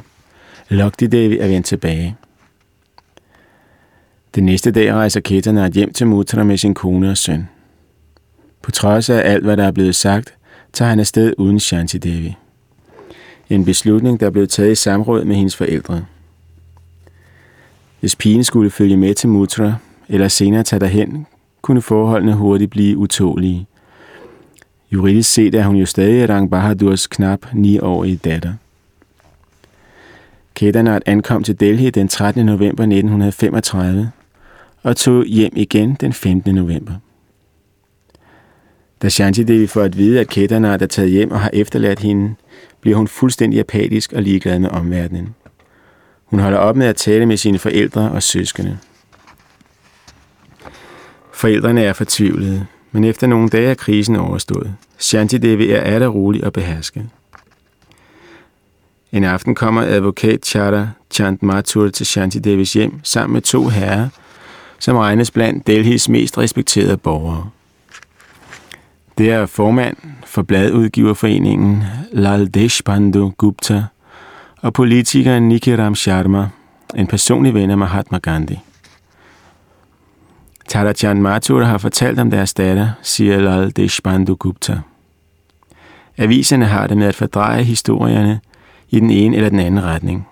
[0.69, 2.17] Lokti Devi er vendt tilbage.
[4.35, 7.49] Den næste dag rejser Kedarnath hjem til Mutra med sin kone og søn.
[8.61, 10.33] På trods af alt, hvad der er blevet sagt,
[10.73, 12.35] tager han afsted uden Shanti Devi.
[13.49, 16.05] En beslutning, der blev taget i samråd med hendes forældre.
[17.99, 19.73] Hvis pigen skulle følge med til Mutra,
[20.09, 21.25] eller senere tage derhen,
[21.61, 23.67] kunne forholdene hurtigt blive utålige.
[24.91, 28.53] Juridisk set er hun jo stadig Rang Bahadurs knap 9-årige datter.
[30.55, 32.45] Kedarnath ankom til Delhi den 13.
[32.45, 34.11] november 1935
[34.83, 36.55] og tog hjem igen den 15.
[36.55, 36.93] november.
[39.01, 42.35] Da Shanti Devi får at vide, at Kedarnath er taget hjem og har efterladt hende,
[42.81, 45.35] bliver hun fuldstændig apatisk og ligeglad med omverdenen.
[46.27, 48.77] Hun holder op med at tale med sine forældre og søskende.
[51.33, 54.75] Forældrene er fortvivlede, men efter nogle dage er krisen overstået.
[54.97, 57.09] Shanti Devi er atter rolig og behersket.
[59.11, 64.09] En aften kommer advokat Chara Chand Mathur til Shanti Devis hjem sammen med to herrer,
[64.79, 67.49] som regnes blandt Delhis mest respekterede borgere.
[69.17, 73.85] Det er formand for bladudgiverforeningen Lal Deshpandu Gupta
[74.61, 76.47] og politikeren Nikiram Sharma,
[76.95, 78.59] en personlig ven af Mahatma Gandhi.
[80.67, 84.79] Tarajan Mathur har fortalt om deres datter, siger Lal Deshpandu Gupta.
[86.17, 88.39] Aviserne har det med at fordreje historierne
[88.89, 90.27] i den ene eller den anden retning.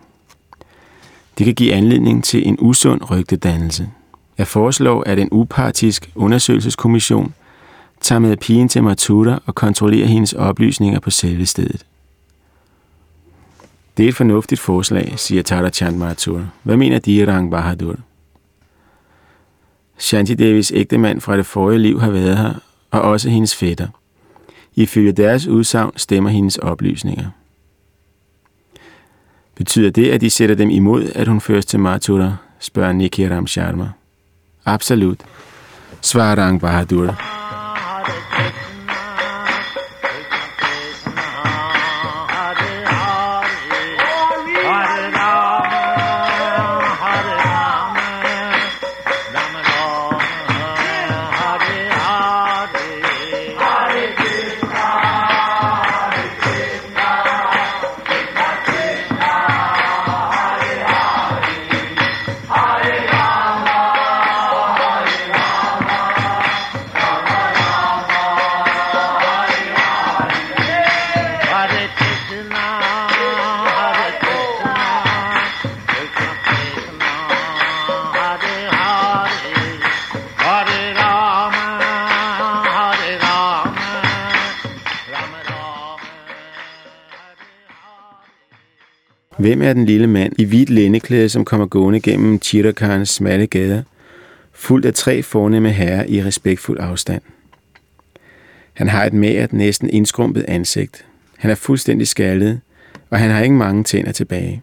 [1.38, 3.90] Det kan give anledning til en usund rygtedannelse.
[4.38, 7.34] Jeg foreslår, at en upartisk undersøgelseskommission
[8.02, 11.86] tager med pigen til Mathura og kontrollerer hendes oplysninger på selve stedet.
[13.98, 16.48] Det er et fornuftigt forslag, siger Tata Chand Mathur.
[16.64, 17.96] Hvad mener de, Rang Bahadur?
[19.98, 22.54] Shanti Devis ægtemand fra det forrige liv har været her,
[22.92, 23.88] og også hendes fætter.
[24.76, 27.26] Ifølge deres udsagn stemmer hendes oplysninger.
[29.56, 33.90] Betyder det, at de sætter dem imod, at hun føres til Mathura, spørger Nikiram Sharma.
[34.66, 35.18] Absolut,
[36.02, 37.22] svarer Rang Bahadur.
[89.46, 93.84] Hvem er den lille mand i hvidt lændeklæde, som kommer gående gennem Chirakarens smalle gader,
[94.54, 97.22] fuldt af tre fornemme herrer i respektfuld afstand?
[98.74, 101.06] Han har et mært, næsten indskrumpet ansigt.
[101.38, 102.60] Han er fuldstændig skaldet,
[103.10, 104.62] og han har ikke mange tænder tilbage.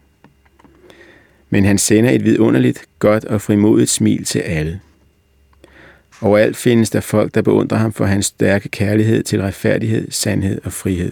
[1.49, 4.79] Men han sender et vidunderligt, godt og frimodigt smil til alle.
[6.21, 10.73] Overalt findes der folk, der beundrer ham for hans stærke kærlighed til retfærdighed, sandhed og
[10.73, 11.11] frihed.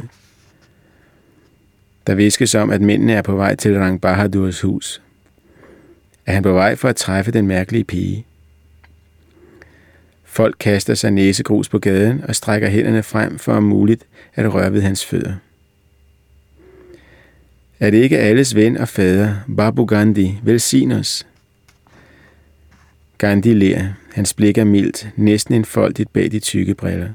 [2.07, 5.01] Der viskes om, at mændene er på vej til Rang Bahadurs hus.
[6.25, 8.25] Er han på vej for at træffe den mærkelige pige?
[10.23, 14.03] Folk kaster sig næsegrus på gaden og strækker hænderne frem for om muligt
[14.35, 15.33] at røre ved hans fødder.
[17.79, 21.27] Er det ikke alles ven og fader, Babu Gandhi, velsign os?
[23.17, 23.87] Gandhi ler.
[24.13, 27.09] Hans blik er mildt, næsten enfoldigt bag de tykke briller.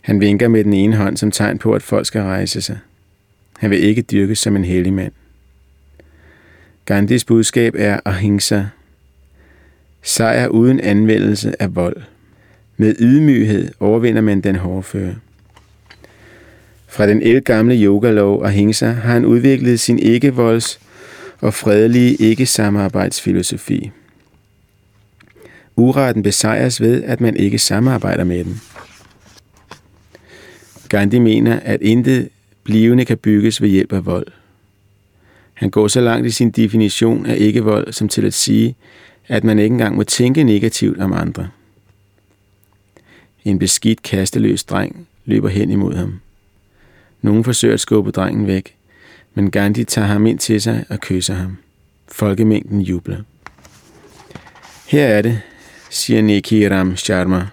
[0.00, 2.78] Han vinker med den ene hånd som tegn på, at folk skal rejse sig.
[3.62, 5.12] Han vil ikke dyrkes som en hellig mand.
[6.84, 8.64] Gandhis budskab er ahimsa.
[10.02, 11.96] Sejr uden anvendelse af vold.
[12.76, 15.14] Med ydmyghed overvinder man den hårdføre.
[16.88, 20.80] Fra den elgamle yogalov ahimsa har han udviklet sin ikke-volds
[21.40, 23.90] og fredelige ikke-samarbejdsfilosofi.
[25.76, 28.60] Uretten besejres ved, at man ikke samarbejder med den.
[30.88, 32.28] Gandhi mener, at intet
[32.64, 34.26] blivende kan bygges ved hjælp af vold.
[35.54, 38.76] Han går så langt i sin definition af ikke-vold, som til at sige,
[39.28, 41.48] at man ikke engang må tænke negativt om andre.
[43.44, 46.20] En beskidt, kasteløs dreng løber hen imod ham.
[47.22, 48.74] Nogen forsøger at skubbe drengen væk,
[49.34, 51.56] men Gandhi tager ham ind til sig og kysser ham.
[52.08, 53.22] Folkemængden jubler.
[54.88, 55.40] Her er det,
[55.90, 57.46] siger Nikiram Sharma.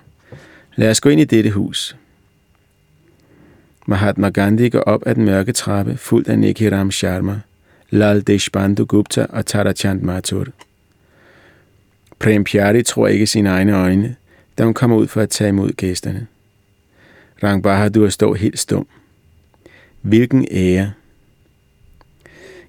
[0.75, 1.95] Lad os gå ind i dette hus.
[3.89, 7.39] Mahatma Gandhi går op ad den mørke trappe, fuldt af Nikiram Sharma,
[7.89, 10.45] Lal Deshbandhu Gupta og Tarachand Mathur.
[12.19, 14.15] Prem Pyari tror ikke sine egne øjne,
[14.57, 16.27] da hun kommer ud for at tage imod gæsterne.
[17.43, 18.87] Rang Bahadur står helt stum.
[20.01, 20.91] Hvilken ære!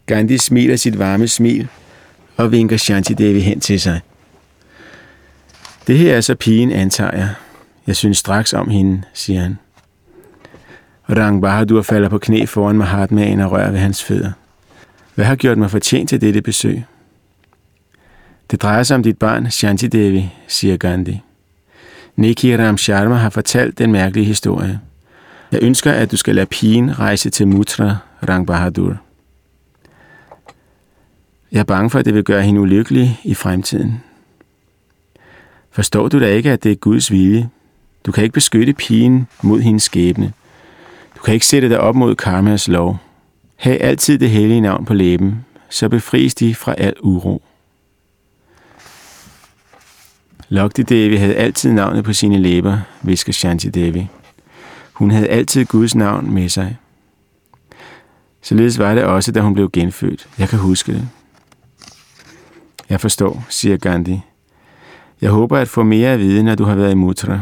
[0.07, 1.69] Gandhi smiler sit varme smil
[2.37, 4.01] og vinker Shanti Devi hen til sig.
[5.87, 7.35] Det her er så pigen, antager jeg.
[7.87, 9.57] Jeg synes straks om hende, siger han.
[11.17, 14.33] Rang Bahadur falder på knæ foran Mahatmaen og rører ved hans fødder.
[15.15, 16.85] Hvad har gjort mig fortjent til dette besøg?
[18.51, 21.21] Det drejer sig om dit barn, Shanti Devi, siger Gandhi.
[22.17, 24.81] Nikki Ram Sharma har fortalt den mærkelige historie.
[25.53, 27.97] Jeg ønsker, at du skal lade pigen rejse til Mutra,
[28.29, 28.97] Rang Bahadur.
[31.53, 34.03] Jeg er bange for, at det vil gøre hende ulykkelig i fremtiden.
[35.71, 37.49] Forstår du da ikke, at det er Guds vilje?
[38.07, 40.33] Du kan ikke beskytte pigen mod hendes skæbne.
[41.21, 42.99] Du kan ikke sætte dig op mod karmas lov.
[43.57, 47.43] Hav altid det hellige navn på læben, så befries de fra al uro.
[50.49, 54.09] Lokti Devi havde altid navnet på sine læber, visker Shanti Devi.
[54.93, 56.77] Hun havde altid Guds navn med sig.
[58.43, 60.29] Således var det også, da hun blev genfødt.
[60.39, 61.09] Jeg kan huske det.
[62.89, 64.21] Jeg forstår, siger Gandhi.
[65.21, 67.41] Jeg håber at få mere at vide, når du har været i Mutra.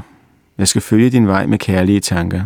[0.59, 2.45] Jeg skal følge din vej med kærlige tanker.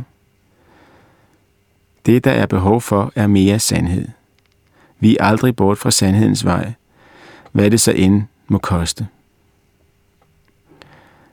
[2.06, 4.08] Det, der er behov for, er mere sandhed.
[5.00, 6.72] Vi er aldrig bort fra sandhedens vej,
[7.52, 9.06] hvad det så end må koste.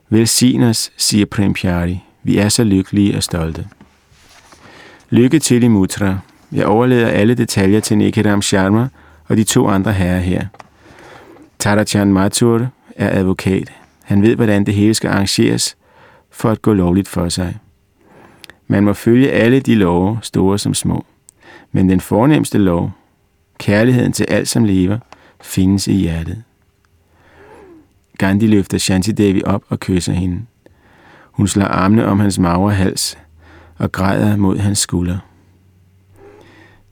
[0.09, 2.03] Velsign os, siger Prem Pyari.
[2.23, 3.67] Vi er så lykkelige og stolte.
[5.09, 6.19] Lykke til i Mutra.
[6.51, 8.87] Jeg overlader alle detaljer til Nikidam Sharma
[9.25, 10.47] og de to andre herrer her.
[11.59, 13.71] Tarachan Mathur er advokat.
[14.03, 15.77] Han ved, hvordan det hele skal arrangeres
[16.31, 17.57] for at gå lovligt for sig.
[18.71, 21.05] Man må følge alle de love, store som små.
[21.71, 22.91] Men den fornemmeste lov,
[23.57, 24.97] kærligheden til alt som lever,
[25.41, 26.43] findes i hjertet.
[28.17, 30.41] Gandhi løfter Shanti Devi op og kysser hende.
[31.31, 33.17] Hun slår armene om hans magre hals
[33.77, 35.17] og græder mod hans skulder.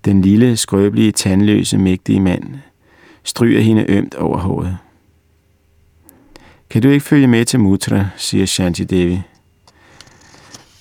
[0.05, 2.55] Den lille, skrøbelige, tandløse, mægtige mand
[3.23, 4.77] stryger hende ømt over håret.
[6.69, 9.21] Kan du ikke følge med til Mutra, siger Shanti Devi.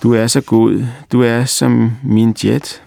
[0.07, 0.87] Du er så god.
[1.13, 2.83] Du er som min jet.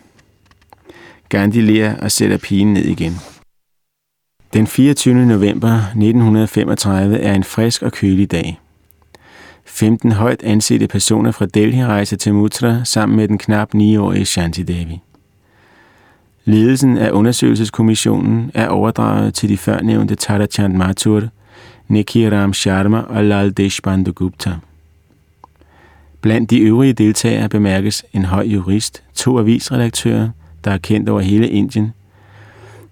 [1.29, 3.13] Gandhi ler og sætter pigen ned igen.
[4.53, 5.25] Den 24.
[5.25, 8.59] november 1935 er en frisk og kølig dag.
[9.65, 14.63] 15 højt ansete personer fra Delhi rejser til Mutra sammen med den knap 9-årige Shanti
[14.63, 15.01] Devi.
[16.45, 21.23] Ledelsen af undersøgelseskommissionen er overdraget til de førnævnte Tata Chand Mathur,
[21.87, 24.51] Niki Ram Sharma og Lal Deshpande Gupta.
[26.21, 30.29] Blandt de øvrige deltagere bemærkes en høj jurist, to avisredaktører,
[30.63, 31.93] der er kendt over hele Indien,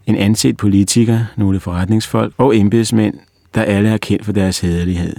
[0.06, 3.14] en anset politiker, nogle forretningsfolk og embedsmænd,
[3.56, 5.16] der alle er kendt for deres hederlighed.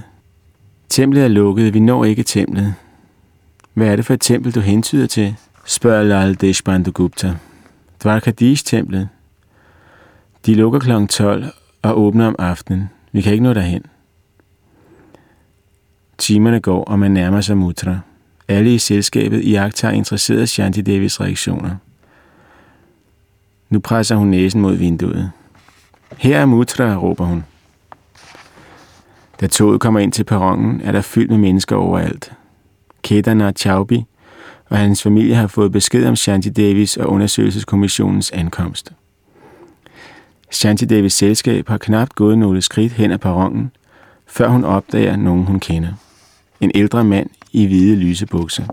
[0.88, 2.74] Templet er lukket, vi når ikke templet.
[3.74, 5.36] Hvad er det for et tempel, du hentyder til?
[5.64, 7.34] spørger Lal Deshbandhu Gupta.
[8.02, 9.08] Dvarkadish-templet.
[10.46, 11.06] De lukker kl.
[11.06, 11.44] 12
[11.82, 12.90] og åbner om aftenen.
[13.12, 13.82] Vi kan ikke nå derhen.
[16.18, 17.98] Timerne går, og man nærmer sig Mutra.
[18.48, 21.76] Alle i selskabet iagtager interesseret Shanti Devis reaktioner.
[23.70, 25.30] Nu presser hun næsen mod vinduet.
[26.16, 27.44] Her er Mutra, råber hun.
[29.40, 32.32] Da toget kommer ind til perronen, er der fyldt med mennesker overalt.
[33.02, 34.04] Kedana Chaubi
[34.68, 38.92] og hans familie har fået besked om Shanti Davis og undersøgelseskommissionens ankomst.
[40.50, 43.70] Shanti Davis selskab har knap gået nogle skridt hen ad perronen,
[44.26, 45.92] før hun opdager nogen, hun kender.
[46.60, 48.66] En ældre mand i hvide lyse bukser.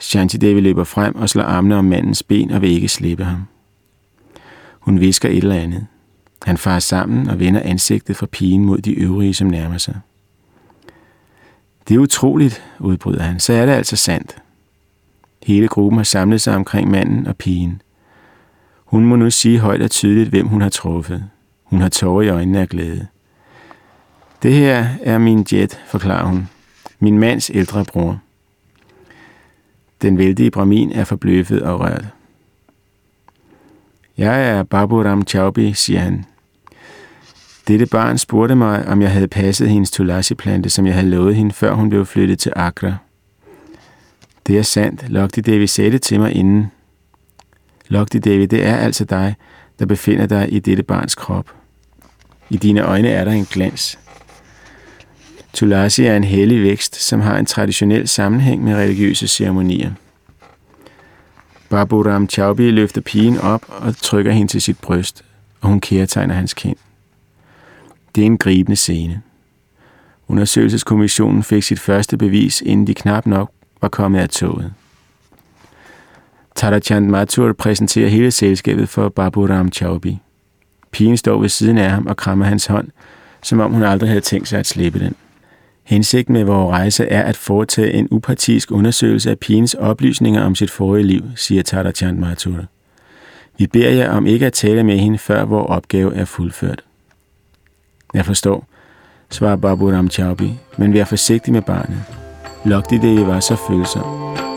[0.00, 3.42] Shanti Devi løber frem og slår armene om mandens ben og vil ikke slippe ham.
[4.80, 5.86] Hun visker et eller andet.
[6.42, 10.00] Han farer sammen og vender ansigtet fra pigen mod de øvrige, som nærmer sig.
[11.88, 13.40] Det er utroligt, udbryder han.
[13.40, 14.36] Så er det altså sandt.
[15.42, 17.82] Hele gruppen har samlet sig omkring manden og pigen.
[18.84, 21.24] Hun må nu sige højt og tydeligt, hvem hun har truffet.
[21.64, 23.06] Hun har tårer i øjnene af glæde.
[24.42, 26.48] Det her er min jet, forklarer hun.
[27.00, 28.20] Min mands ældre bror.
[30.02, 32.04] Den vældige Brahmin er forbløffet og rørt.
[34.18, 36.24] Jeg er Baburam Chaubi, siger han.
[37.68, 41.52] Dette barn spurgte mig, om jeg havde passet hendes tulasi-plante, som jeg havde lovet hende,
[41.52, 42.96] før hun blev flyttet til Agra.
[44.46, 45.08] Det er sandt.
[45.08, 46.70] Lokti Devi sagde det til mig inden.
[47.88, 49.34] Lokti Devi, det er altså dig,
[49.78, 51.50] der befinder dig i dette barns krop.
[52.50, 53.98] I dine øjne er der en glans.
[55.52, 59.90] Tulasi er en hellig vækst, som har en traditionel sammenhæng med religiøse ceremonier.
[61.68, 65.24] Baburam Chaubi løfter pigen op og trykker hende til sit bryst,
[65.60, 66.76] og hun kærtegner hans kind.
[68.14, 69.22] Det er en gribende scene.
[70.28, 74.72] Undersøgelseskommissionen fik sit første bevis, inden de knap nok var kommet af toget.
[76.54, 80.18] Tadachand Mathur præsenterer hele selskabet for Baburam Chaubi.
[80.90, 82.88] Pigen står ved siden af ham og krammer hans hånd,
[83.42, 85.14] som om hun aldrig havde tænkt sig at slippe den.
[85.90, 90.70] Hensigten med vores rejse er at foretage en upartisk undersøgelse af pigens oplysninger om sit
[90.70, 92.64] forrige liv, siger Tadachan Mathur.
[93.58, 96.84] Vi beder jer om ikke at tale med hende, før vores opgave er fuldført.
[98.14, 98.66] Jeg forstår,
[99.30, 102.02] svarer Babu Chaubi, men vær forsigtig med barnet.
[102.64, 104.49] Lokti det var så følsom.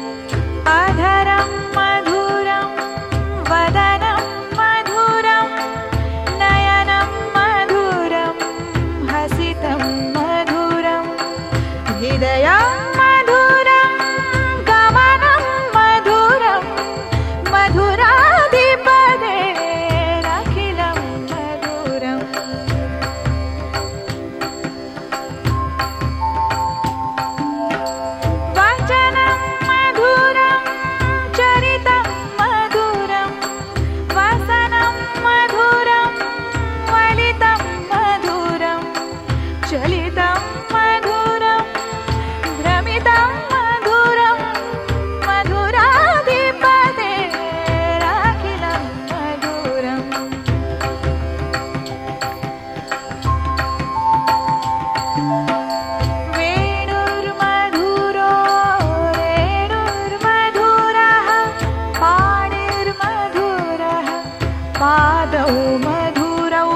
[64.82, 65.52] पादौ
[65.84, 66.72] मधुरौ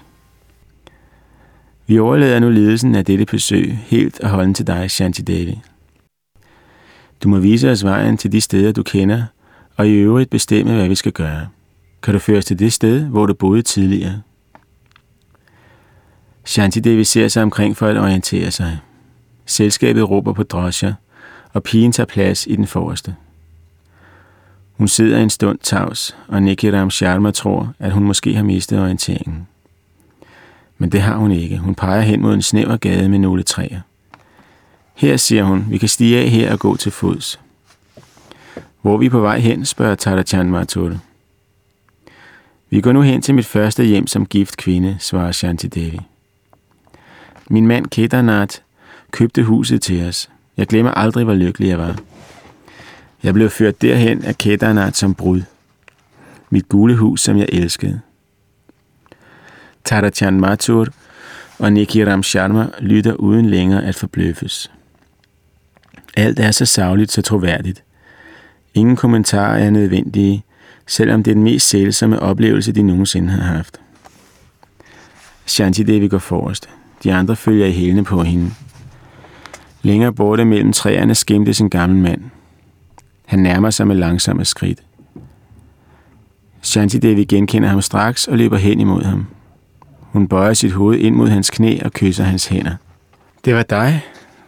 [1.87, 5.59] Vi overlader nu ledelsen af dette besøg helt og holden til dig, Shanti Devi.
[7.23, 9.23] Du må vise os vejen til de steder, du kender,
[9.76, 11.48] og i øvrigt bestemme, hvad vi skal gøre.
[12.02, 14.22] Kan du føres til det sted, hvor du boede tidligere?
[16.44, 18.78] Shanti Devi ser sig omkring for at orientere sig.
[19.46, 20.94] Selskabet råber på drosjer,
[21.52, 23.14] og pigen tager plads i den forreste.
[24.72, 29.46] Hun sidder en stund tavs, og Nikiram Sharma tror, at hun måske har mistet orienteringen.
[30.78, 31.58] Men det har hun ikke.
[31.58, 33.80] Hun peger hen mod en snæver gade med nogle træer.
[34.94, 37.40] Her, siger hun, vi kan stige af her og gå til fods.
[38.84, 40.98] Hvor er vi på vej hen, spørger Tadachan Martul.
[42.70, 46.00] Vi går nu hen til mit første hjem som gift kvinde, svarer Shanti Devi.
[47.50, 48.56] Min mand Kedarnath
[49.10, 50.30] købte huset til os.
[50.56, 51.98] Jeg glemmer aldrig, hvor lykkelig jeg var.
[53.22, 55.42] Jeg blev ført derhen af Kedarnath som brud.
[56.50, 58.00] Mit gule hus, som jeg elskede.
[59.84, 60.86] Tadachan Mathur
[61.58, 64.70] og Nikiram Sharma lytter uden længere at forbløffes.
[66.16, 67.84] Alt er så savligt, så troværdigt.
[68.74, 70.44] Ingen kommentarer er nødvendige,
[70.86, 73.80] selvom det er den mest sælsomme oplevelse, de nogensinde har haft.
[75.46, 76.68] Shanti Devi går forrest.
[77.04, 78.50] De andre følger i hælene på hende.
[79.82, 82.22] Længere borte mellem træerne skimte sin gammel mand.
[83.26, 84.82] Han nærmer sig med langsomme skridt.
[86.62, 89.26] Shanti Devi genkender ham straks og løber hen imod ham.
[90.00, 92.74] Hun bøjer sit hoved ind mod hans knæ og kysser hans hænder.
[93.44, 94.02] Det var dig,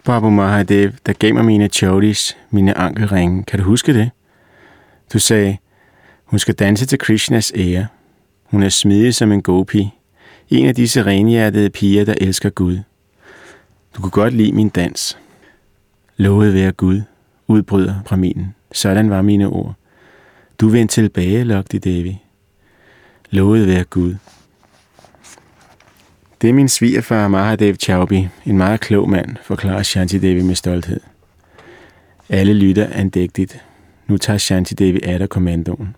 [0.05, 3.45] Babu Mahadev, der gav mig mine chodis, mine ankelringe.
[3.45, 4.11] Kan du huske det?
[5.13, 5.57] Du sagde,
[6.25, 7.87] hun skal danse til Krishnas ære.
[8.45, 9.89] Hun er smidig som en gopi.
[10.49, 12.79] En af disse renhjertede piger, der elsker Gud.
[13.97, 15.19] Du kunne godt lide min dans.
[16.17, 17.03] Lovet være Gud,
[17.47, 18.55] udbryder Brahminen.
[18.73, 19.75] Sådan var mine ord.
[20.61, 22.23] Du vendte tilbage, Lokti Devi.
[23.31, 24.15] Lovet være Gud.
[26.41, 31.01] Det er min svigerfar Mahadev Chaubi, en meget klog mand, forklarer Shanti Devi med stolthed.
[32.29, 33.66] Alle lytter andægtigt.
[34.07, 35.97] Nu tager Shanti Devi af kommandoen.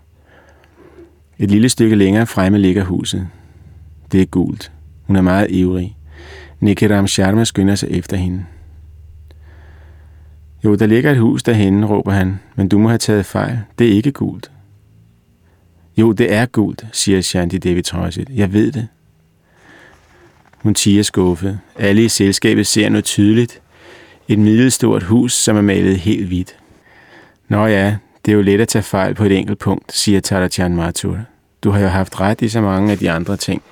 [1.38, 3.28] Et lille stykke længere fremme ligger huset.
[4.12, 4.72] Det er gult.
[5.02, 5.96] Hun er meget ivrig.
[6.60, 8.44] Nikiram Sharma skynder sig efter hende.
[10.64, 13.58] Jo, der ligger et hus derhenne, råber han, men du må have taget fejl.
[13.78, 14.50] Det er ikke gult.
[15.96, 18.30] Jo, det er gult, siger Shanti Devi trodsigt.
[18.30, 18.88] Jeg ved det.
[20.58, 21.58] Hun tiger skuffet.
[21.76, 23.60] Alle i selskabet ser nu tydeligt.
[24.28, 26.57] Et middelstort hus, som er malet helt hvidt.
[27.48, 30.76] Nå ja, det er jo let at tage fejl på et enkelt punkt, siger Tarachan
[30.76, 31.18] Mathur.
[31.64, 33.62] Du har jo haft ret i så mange af de andre ting.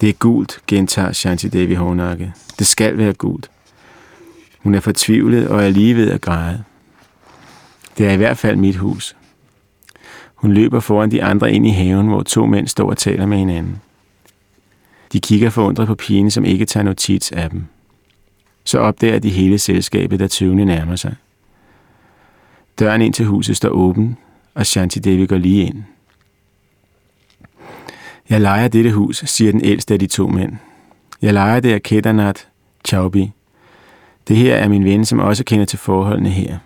[0.00, 2.32] Det er gult, gentager Shanti Devi hårdnakket.
[2.58, 3.50] Det skal være gult.
[4.58, 6.64] Hun er fortvivlet og er lige ved at græde.
[7.98, 9.16] Det er i hvert fald mit hus.
[10.34, 13.38] Hun løber foran de andre ind i haven, hvor to mænd står og taler med
[13.38, 13.80] hinanden.
[15.12, 17.64] De kigger forundret på pigen, som ikke tager notits af dem.
[18.64, 21.14] Så opdager de hele selskabet, der tøvende nærmer sig.
[22.78, 24.16] Døren ind til huset står åben,
[24.54, 25.82] og Shanti Devi går lige ind.
[28.30, 30.52] Jeg leger dette hus, siger den ældste af de to mænd.
[31.22, 32.42] Jeg leger det af Kedarnath
[32.84, 33.32] Chaubi.
[34.28, 36.58] Det her er min ven, som også kender til forholdene her.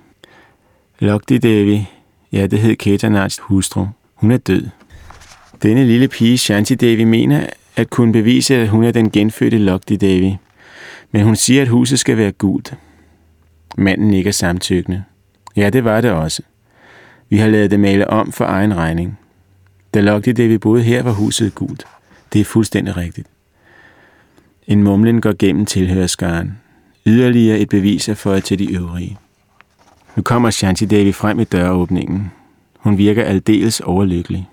[0.98, 1.86] Lokti Devi,
[2.32, 3.86] ja, det hed Kedarnaths hustru.
[4.14, 4.68] Hun er død.
[5.62, 7.46] Denne lille pige, Shanti Devi, mener
[7.76, 10.36] at kunne bevise, at hun er den genfødte Lokti Devi.
[11.12, 12.74] Men hun siger, at huset skal være gult.
[13.76, 15.04] Manden nikker samtykkende.
[15.60, 16.42] Ja, det var det også.
[17.28, 19.18] Vi har lavet det male om for egen regning.
[19.94, 21.84] Da Logdi det, vi boede her, var huset gult.
[22.32, 23.26] Det er fuldstændig rigtigt.
[24.66, 26.58] En mumlen går gennem tilhørskaren.
[27.06, 29.18] Yderligere et bevis er for til de øvrige.
[30.16, 32.30] Nu kommer Shanti Devi frem i døråbningen.
[32.78, 34.48] Hun virker aldeles overlykkelig.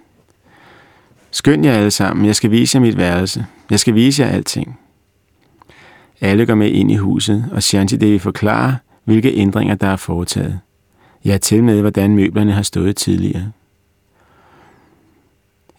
[1.32, 3.46] Skynd jer alle sammen, jeg skal vise jer mit værelse.
[3.70, 4.80] Jeg skal vise jer alting.
[6.22, 10.60] Alle går med ind i huset, og Shanti Devi forklarer, hvilke ændringer der er foretaget.
[11.28, 13.52] Ja, til med, hvordan møblerne har stået tidligere.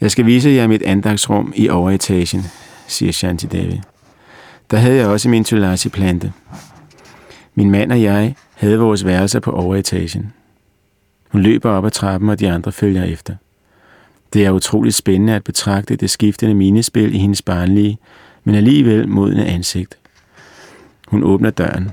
[0.00, 2.42] Jeg skal vise jer mit andagsrum i overetagen,
[2.86, 3.80] siger Shanti Devi.
[4.70, 6.32] Der havde jeg også min tulasi-plante.
[7.54, 10.32] Min mand og jeg havde vores værelser på overetagen.
[11.28, 13.34] Hun løber op ad trappen, og de andre følger efter.
[14.32, 17.98] Det er utroligt spændende at betragte det skiftende minespil i hendes barnlige,
[18.44, 19.98] men alligevel modne ansigt.
[21.08, 21.90] Hun åbner døren.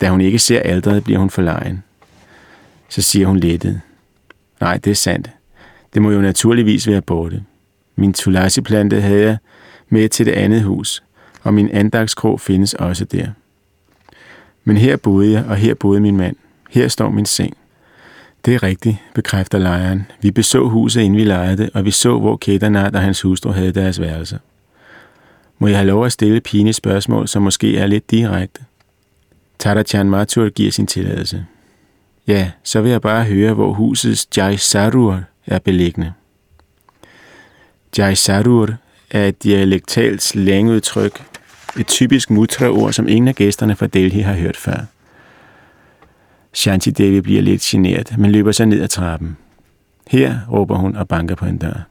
[0.00, 1.82] Da hun ikke ser aldret, bliver hun forlegen.
[2.90, 3.80] Så siger hun lettet.
[4.60, 5.30] Nej, det er sandt.
[5.94, 7.44] Det må jo naturligvis være borte.
[7.96, 9.36] Min tulasiplante havde jeg
[9.88, 11.02] med til det andet hus,
[11.42, 13.26] og min andagskrog findes også der.
[14.64, 16.36] Men her boede jeg, og her boede min mand.
[16.70, 17.56] Her står min seng.
[18.44, 20.06] Det er rigtigt, bekræfter lejeren.
[20.20, 23.50] Vi beså huset, inden vi lejede det, og vi så, hvor Kedarnath og hans hustru
[23.50, 24.38] havde deres værelse.
[25.58, 28.60] Må jeg have lov at stille pine spørgsmål, som måske er lidt direkte?
[29.58, 31.46] Tarachan Matur giver sin tilladelse.
[32.26, 36.12] Ja, så vil jeg bare høre, hvor husets Jai Sarur er beliggende.
[37.98, 38.68] Jai Sarur
[39.10, 41.22] er et dialektalt slangudtryk,
[41.78, 44.84] et typisk mutraord, som ingen af gæsterne fra Delhi har hørt før.
[46.52, 49.36] Shanti Devi bliver lidt generet, men løber så ned ad trappen.
[50.08, 51.86] Her råber hun og banker på en dør.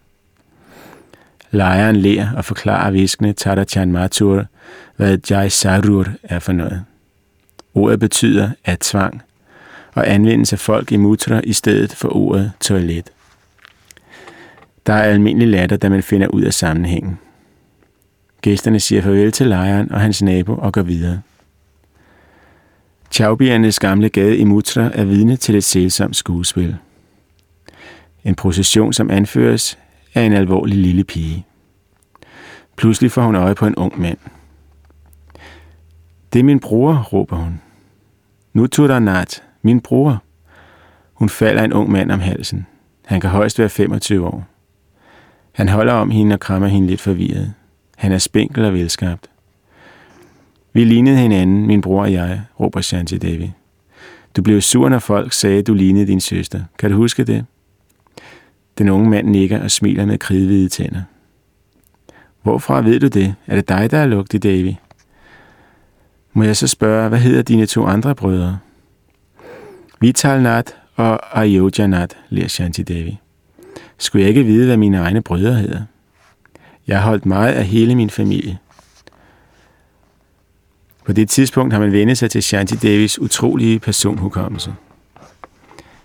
[1.52, 4.46] Lejeren ler og forklarer viskende Tarachan Mathur,
[4.96, 6.84] hvad Jai Sarur er for noget.
[7.74, 9.22] Ordet betyder at tvang,
[9.94, 13.10] og anvendes af folk i mutra i stedet for ordet toilet.
[14.86, 17.20] Der er almindelig latter, da man finder ud af sammenhængen.
[18.42, 21.22] Gæsterne siger farvel til lejren og hans nabo og går videre.
[23.12, 26.78] Chaubiernes gamle gade i Mutra er vidne til et sælsomt skuespil.
[28.24, 29.78] En procession, som anføres
[30.16, 31.46] af en alvorlig lille pige.
[32.76, 34.18] Pludselig får hun øje på en ung mand.
[36.34, 37.62] Det er min bror, råber hun.
[38.54, 40.24] Nu Turanat, min bror.
[41.14, 42.66] Hun falder en ung mand om halsen.
[43.06, 44.48] Han kan højst være 25 år.
[45.52, 47.54] Han holder om hende og krammer hende lidt forvirret.
[47.98, 49.30] Han er spinkel og velskabt.
[50.74, 53.52] Vi lignede hinanden, min bror og jeg, råber Shanti Devi.
[54.36, 56.62] Du blev sur, når folk sagde, du lignede din søster.
[56.80, 57.46] Kan du huske det?
[58.78, 61.02] Den unge mand nikker og smiler med kridhvide tænder.
[62.42, 63.36] Hvorfra ved du det?
[63.48, 64.74] Er det dig, der er lugtig, Davy?
[66.34, 68.60] Må jeg så spørge, hvad hedder dine to andre brødre?
[70.02, 73.20] Vital Nath og Ayodhyanat, lærer Shanti Devi.
[73.98, 75.82] Skulle jeg ikke vide, hvad mine egne brødre hedder?
[76.88, 78.58] Jeg har holdt meget af hele min familie.
[81.06, 84.74] På det tidspunkt har man vendt sig til Shanti Devis utrolige personhukommelse.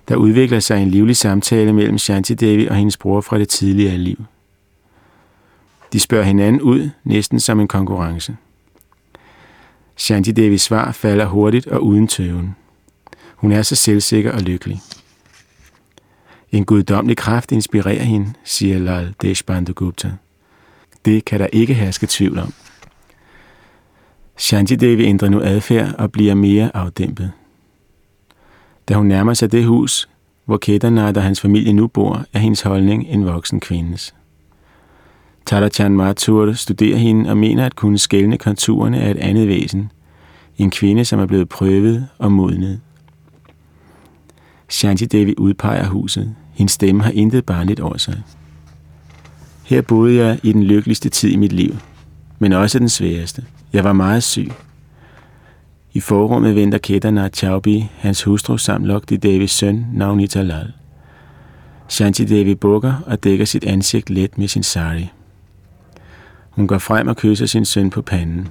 [0.08, 3.98] Der udvikler sig en livlig samtale mellem Shanti Devi og hendes bror fra det tidligere
[3.98, 4.24] liv.
[5.92, 8.36] De spørger hinanden ud, næsten som en konkurrence.
[9.96, 12.56] Shanti Devis svar falder hurtigt og uden tøven.
[13.36, 14.80] Hun er så selvsikker og lykkelig.
[16.52, 20.12] En guddommelig kraft inspirerer hende, siger Lal Deshpande Gupta.
[21.04, 22.52] Det kan der ikke herske tvivl om.
[24.36, 27.32] Shanti Devi ændrer nu adfærd og bliver mere afdæmpet.
[28.88, 30.08] Da hun nærmer sig det hus,
[30.44, 34.14] hvor Kedarnath og hans familie nu bor, er hendes holdning en voksen kvindes.
[35.46, 39.92] Tadachan Mathur studerer hende og mener at kunne skælne konturerne af et andet væsen.
[40.58, 42.80] En kvinde, som er blevet prøvet og modnet.
[44.68, 46.34] Shanti Devi udpeger huset.
[46.52, 48.22] Hendes stemme har intet barnligt over sig.
[49.64, 51.76] Her boede jeg i den lykkeligste tid i mit liv,
[52.38, 53.44] men også den sværeste.
[53.72, 54.52] Jeg var meget syg.
[55.92, 60.72] I forrummet venter Kedarnath Chaubi, hans hustru samt Lokti Devis søn, Navnita Lal.
[61.88, 65.10] Shanti Devi bukker og dækker sit ansigt let med sin sari.
[66.50, 68.48] Hun går frem og kysser sin søn på panden.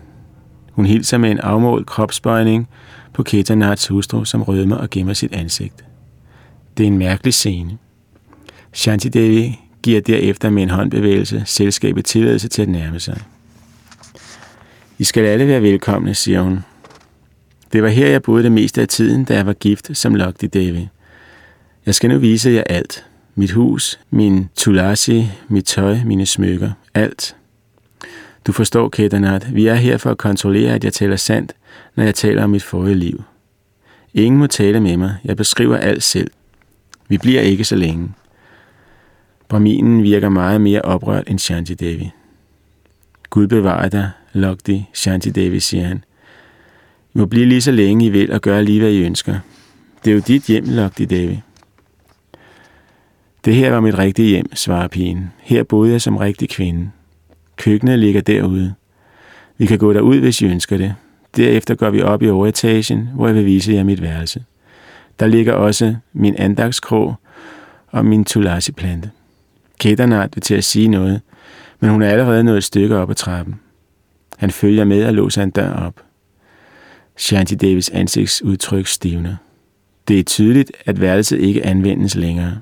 [0.71, 2.67] Hun hilser med en afmålt kropsbøjning
[3.13, 5.85] på Kedarnaths hustru, som rødmer og gemmer sit ansigt.
[6.77, 7.77] Det er en mærkelig scene.
[8.73, 13.21] Shanti Devi giver derefter med en håndbevægelse selskabet tilladelse til at nærme sig.
[14.99, 16.59] I skal alle være velkomne, siger hun.
[17.73, 20.47] Det var her, jeg boede det meste af tiden, da jeg var gift som Lokti
[20.47, 20.89] Devi.
[21.85, 23.05] Jeg skal nu vise jer alt.
[23.35, 27.35] Mit hus, min tulasi, mit tøj, mine smykker, alt.
[28.47, 31.53] Du forstår, Kedarnath, vi er her for at kontrollere, at jeg taler sandt,
[31.95, 33.23] når jeg taler om mit forrige liv.
[34.13, 35.15] Ingen må tale med mig.
[35.23, 36.31] Jeg beskriver alt selv.
[37.07, 38.11] Vi bliver ikke så længe.
[39.49, 42.11] Brahminen virker meget mere oprørt end Shanti Devi.
[43.29, 46.03] Gud bevarer dig, Lokti, Shanti Devi, siger han.
[47.13, 49.39] I må blive lige så længe I vil og gøre lige, hvad I ønsker.
[50.05, 51.41] Det er jo dit hjem, Lokti Devi.
[53.45, 55.31] Det her var mit rigtige hjem, svarer pigen.
[55.39, 56.91] Her boede jeg som rigtig kvinde.
[57.55, 58.73] Køkkenet ligger derude.
[59.57, 60.95] Vi kan gå derud, hvis I ønsker det.
[61.35, 64.43] Derefter går vi op i overetagen, hvor jeg vil vise jer mit værelse.
[65.19, 67.15] Der ligger også min andagskrog
[67.87, 69.11] og min tulasi-plante.
[69.79, 71.21] Kedarnath vil til at sige noget,
[71.79, 73.59] men hun er allerede nået et stykke op ad trappen.
[74.37, 75.93] Han følger med og låser en dør op.
[77.17, 79.35] Shanti Davis ansigtsudtryk stivner.
[80.07, 82.61] Det er tydeligt, at værelset ikke anvendes længere.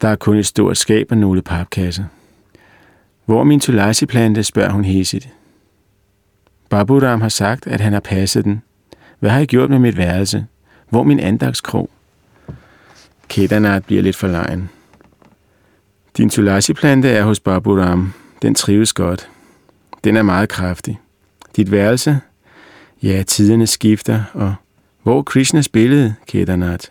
[0.00, 2.04] Der er kun et stort skab og nogle papkasser.
[3.24, 5.28] Hvor er min tulasi-plante, spørger hun hæsigt.
[6.68, 8.62] Baburam har sagt, at han har passet den.
[9.18, 10.46] Hvad har jeg gjort med mit værelse?
[10.90, 11.90] Hvor min andagskrog?
[13.28, 14.70] Kedarnath bliver lidt for lejen.
[16.16, 18.12] Din tulasi-plante er hos Baburam.
[18.42, 19.28] Den trives godt.
[20.04, 21.00] Den er meget kraftig.
[21.56, 22.20] Dit værelse?
[23.02, 24.54] Ja, tiderne skifter, og
[25.02, 26.86] hvor Krishnas billede, Kedarnath?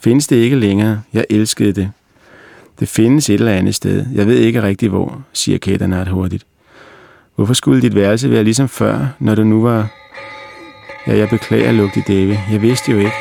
[0.00, 1.02] Findes det ikke længere?
[1.12, 1.90] Jeg elskede det.
[2.80, 4.06] Det findes et eller andet sted.
[4.14, 6.46] Jeg ved ikke rigtig hvor, siger Kedarnath hurtigt.
[7.34, 9.88] Hvorfor skulle dit værelse være ligesom før, når du nu var...
[11.10, 12.38] Ja, jeg beklager, Lugte Dave.
[12.52, 13.12] Jeg vidste jo ikke.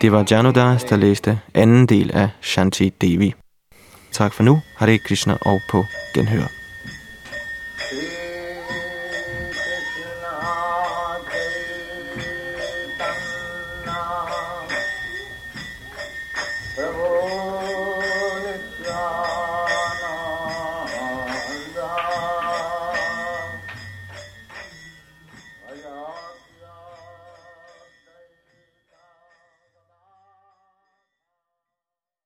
[0.00, 3.34] Det var Janodas, der læste anden del af Shanti Devi.
[4.12, 4.60] Tak for nu.
[4.76, 5.84] Hare Krishna og på
[6.14, 6.61] genhør.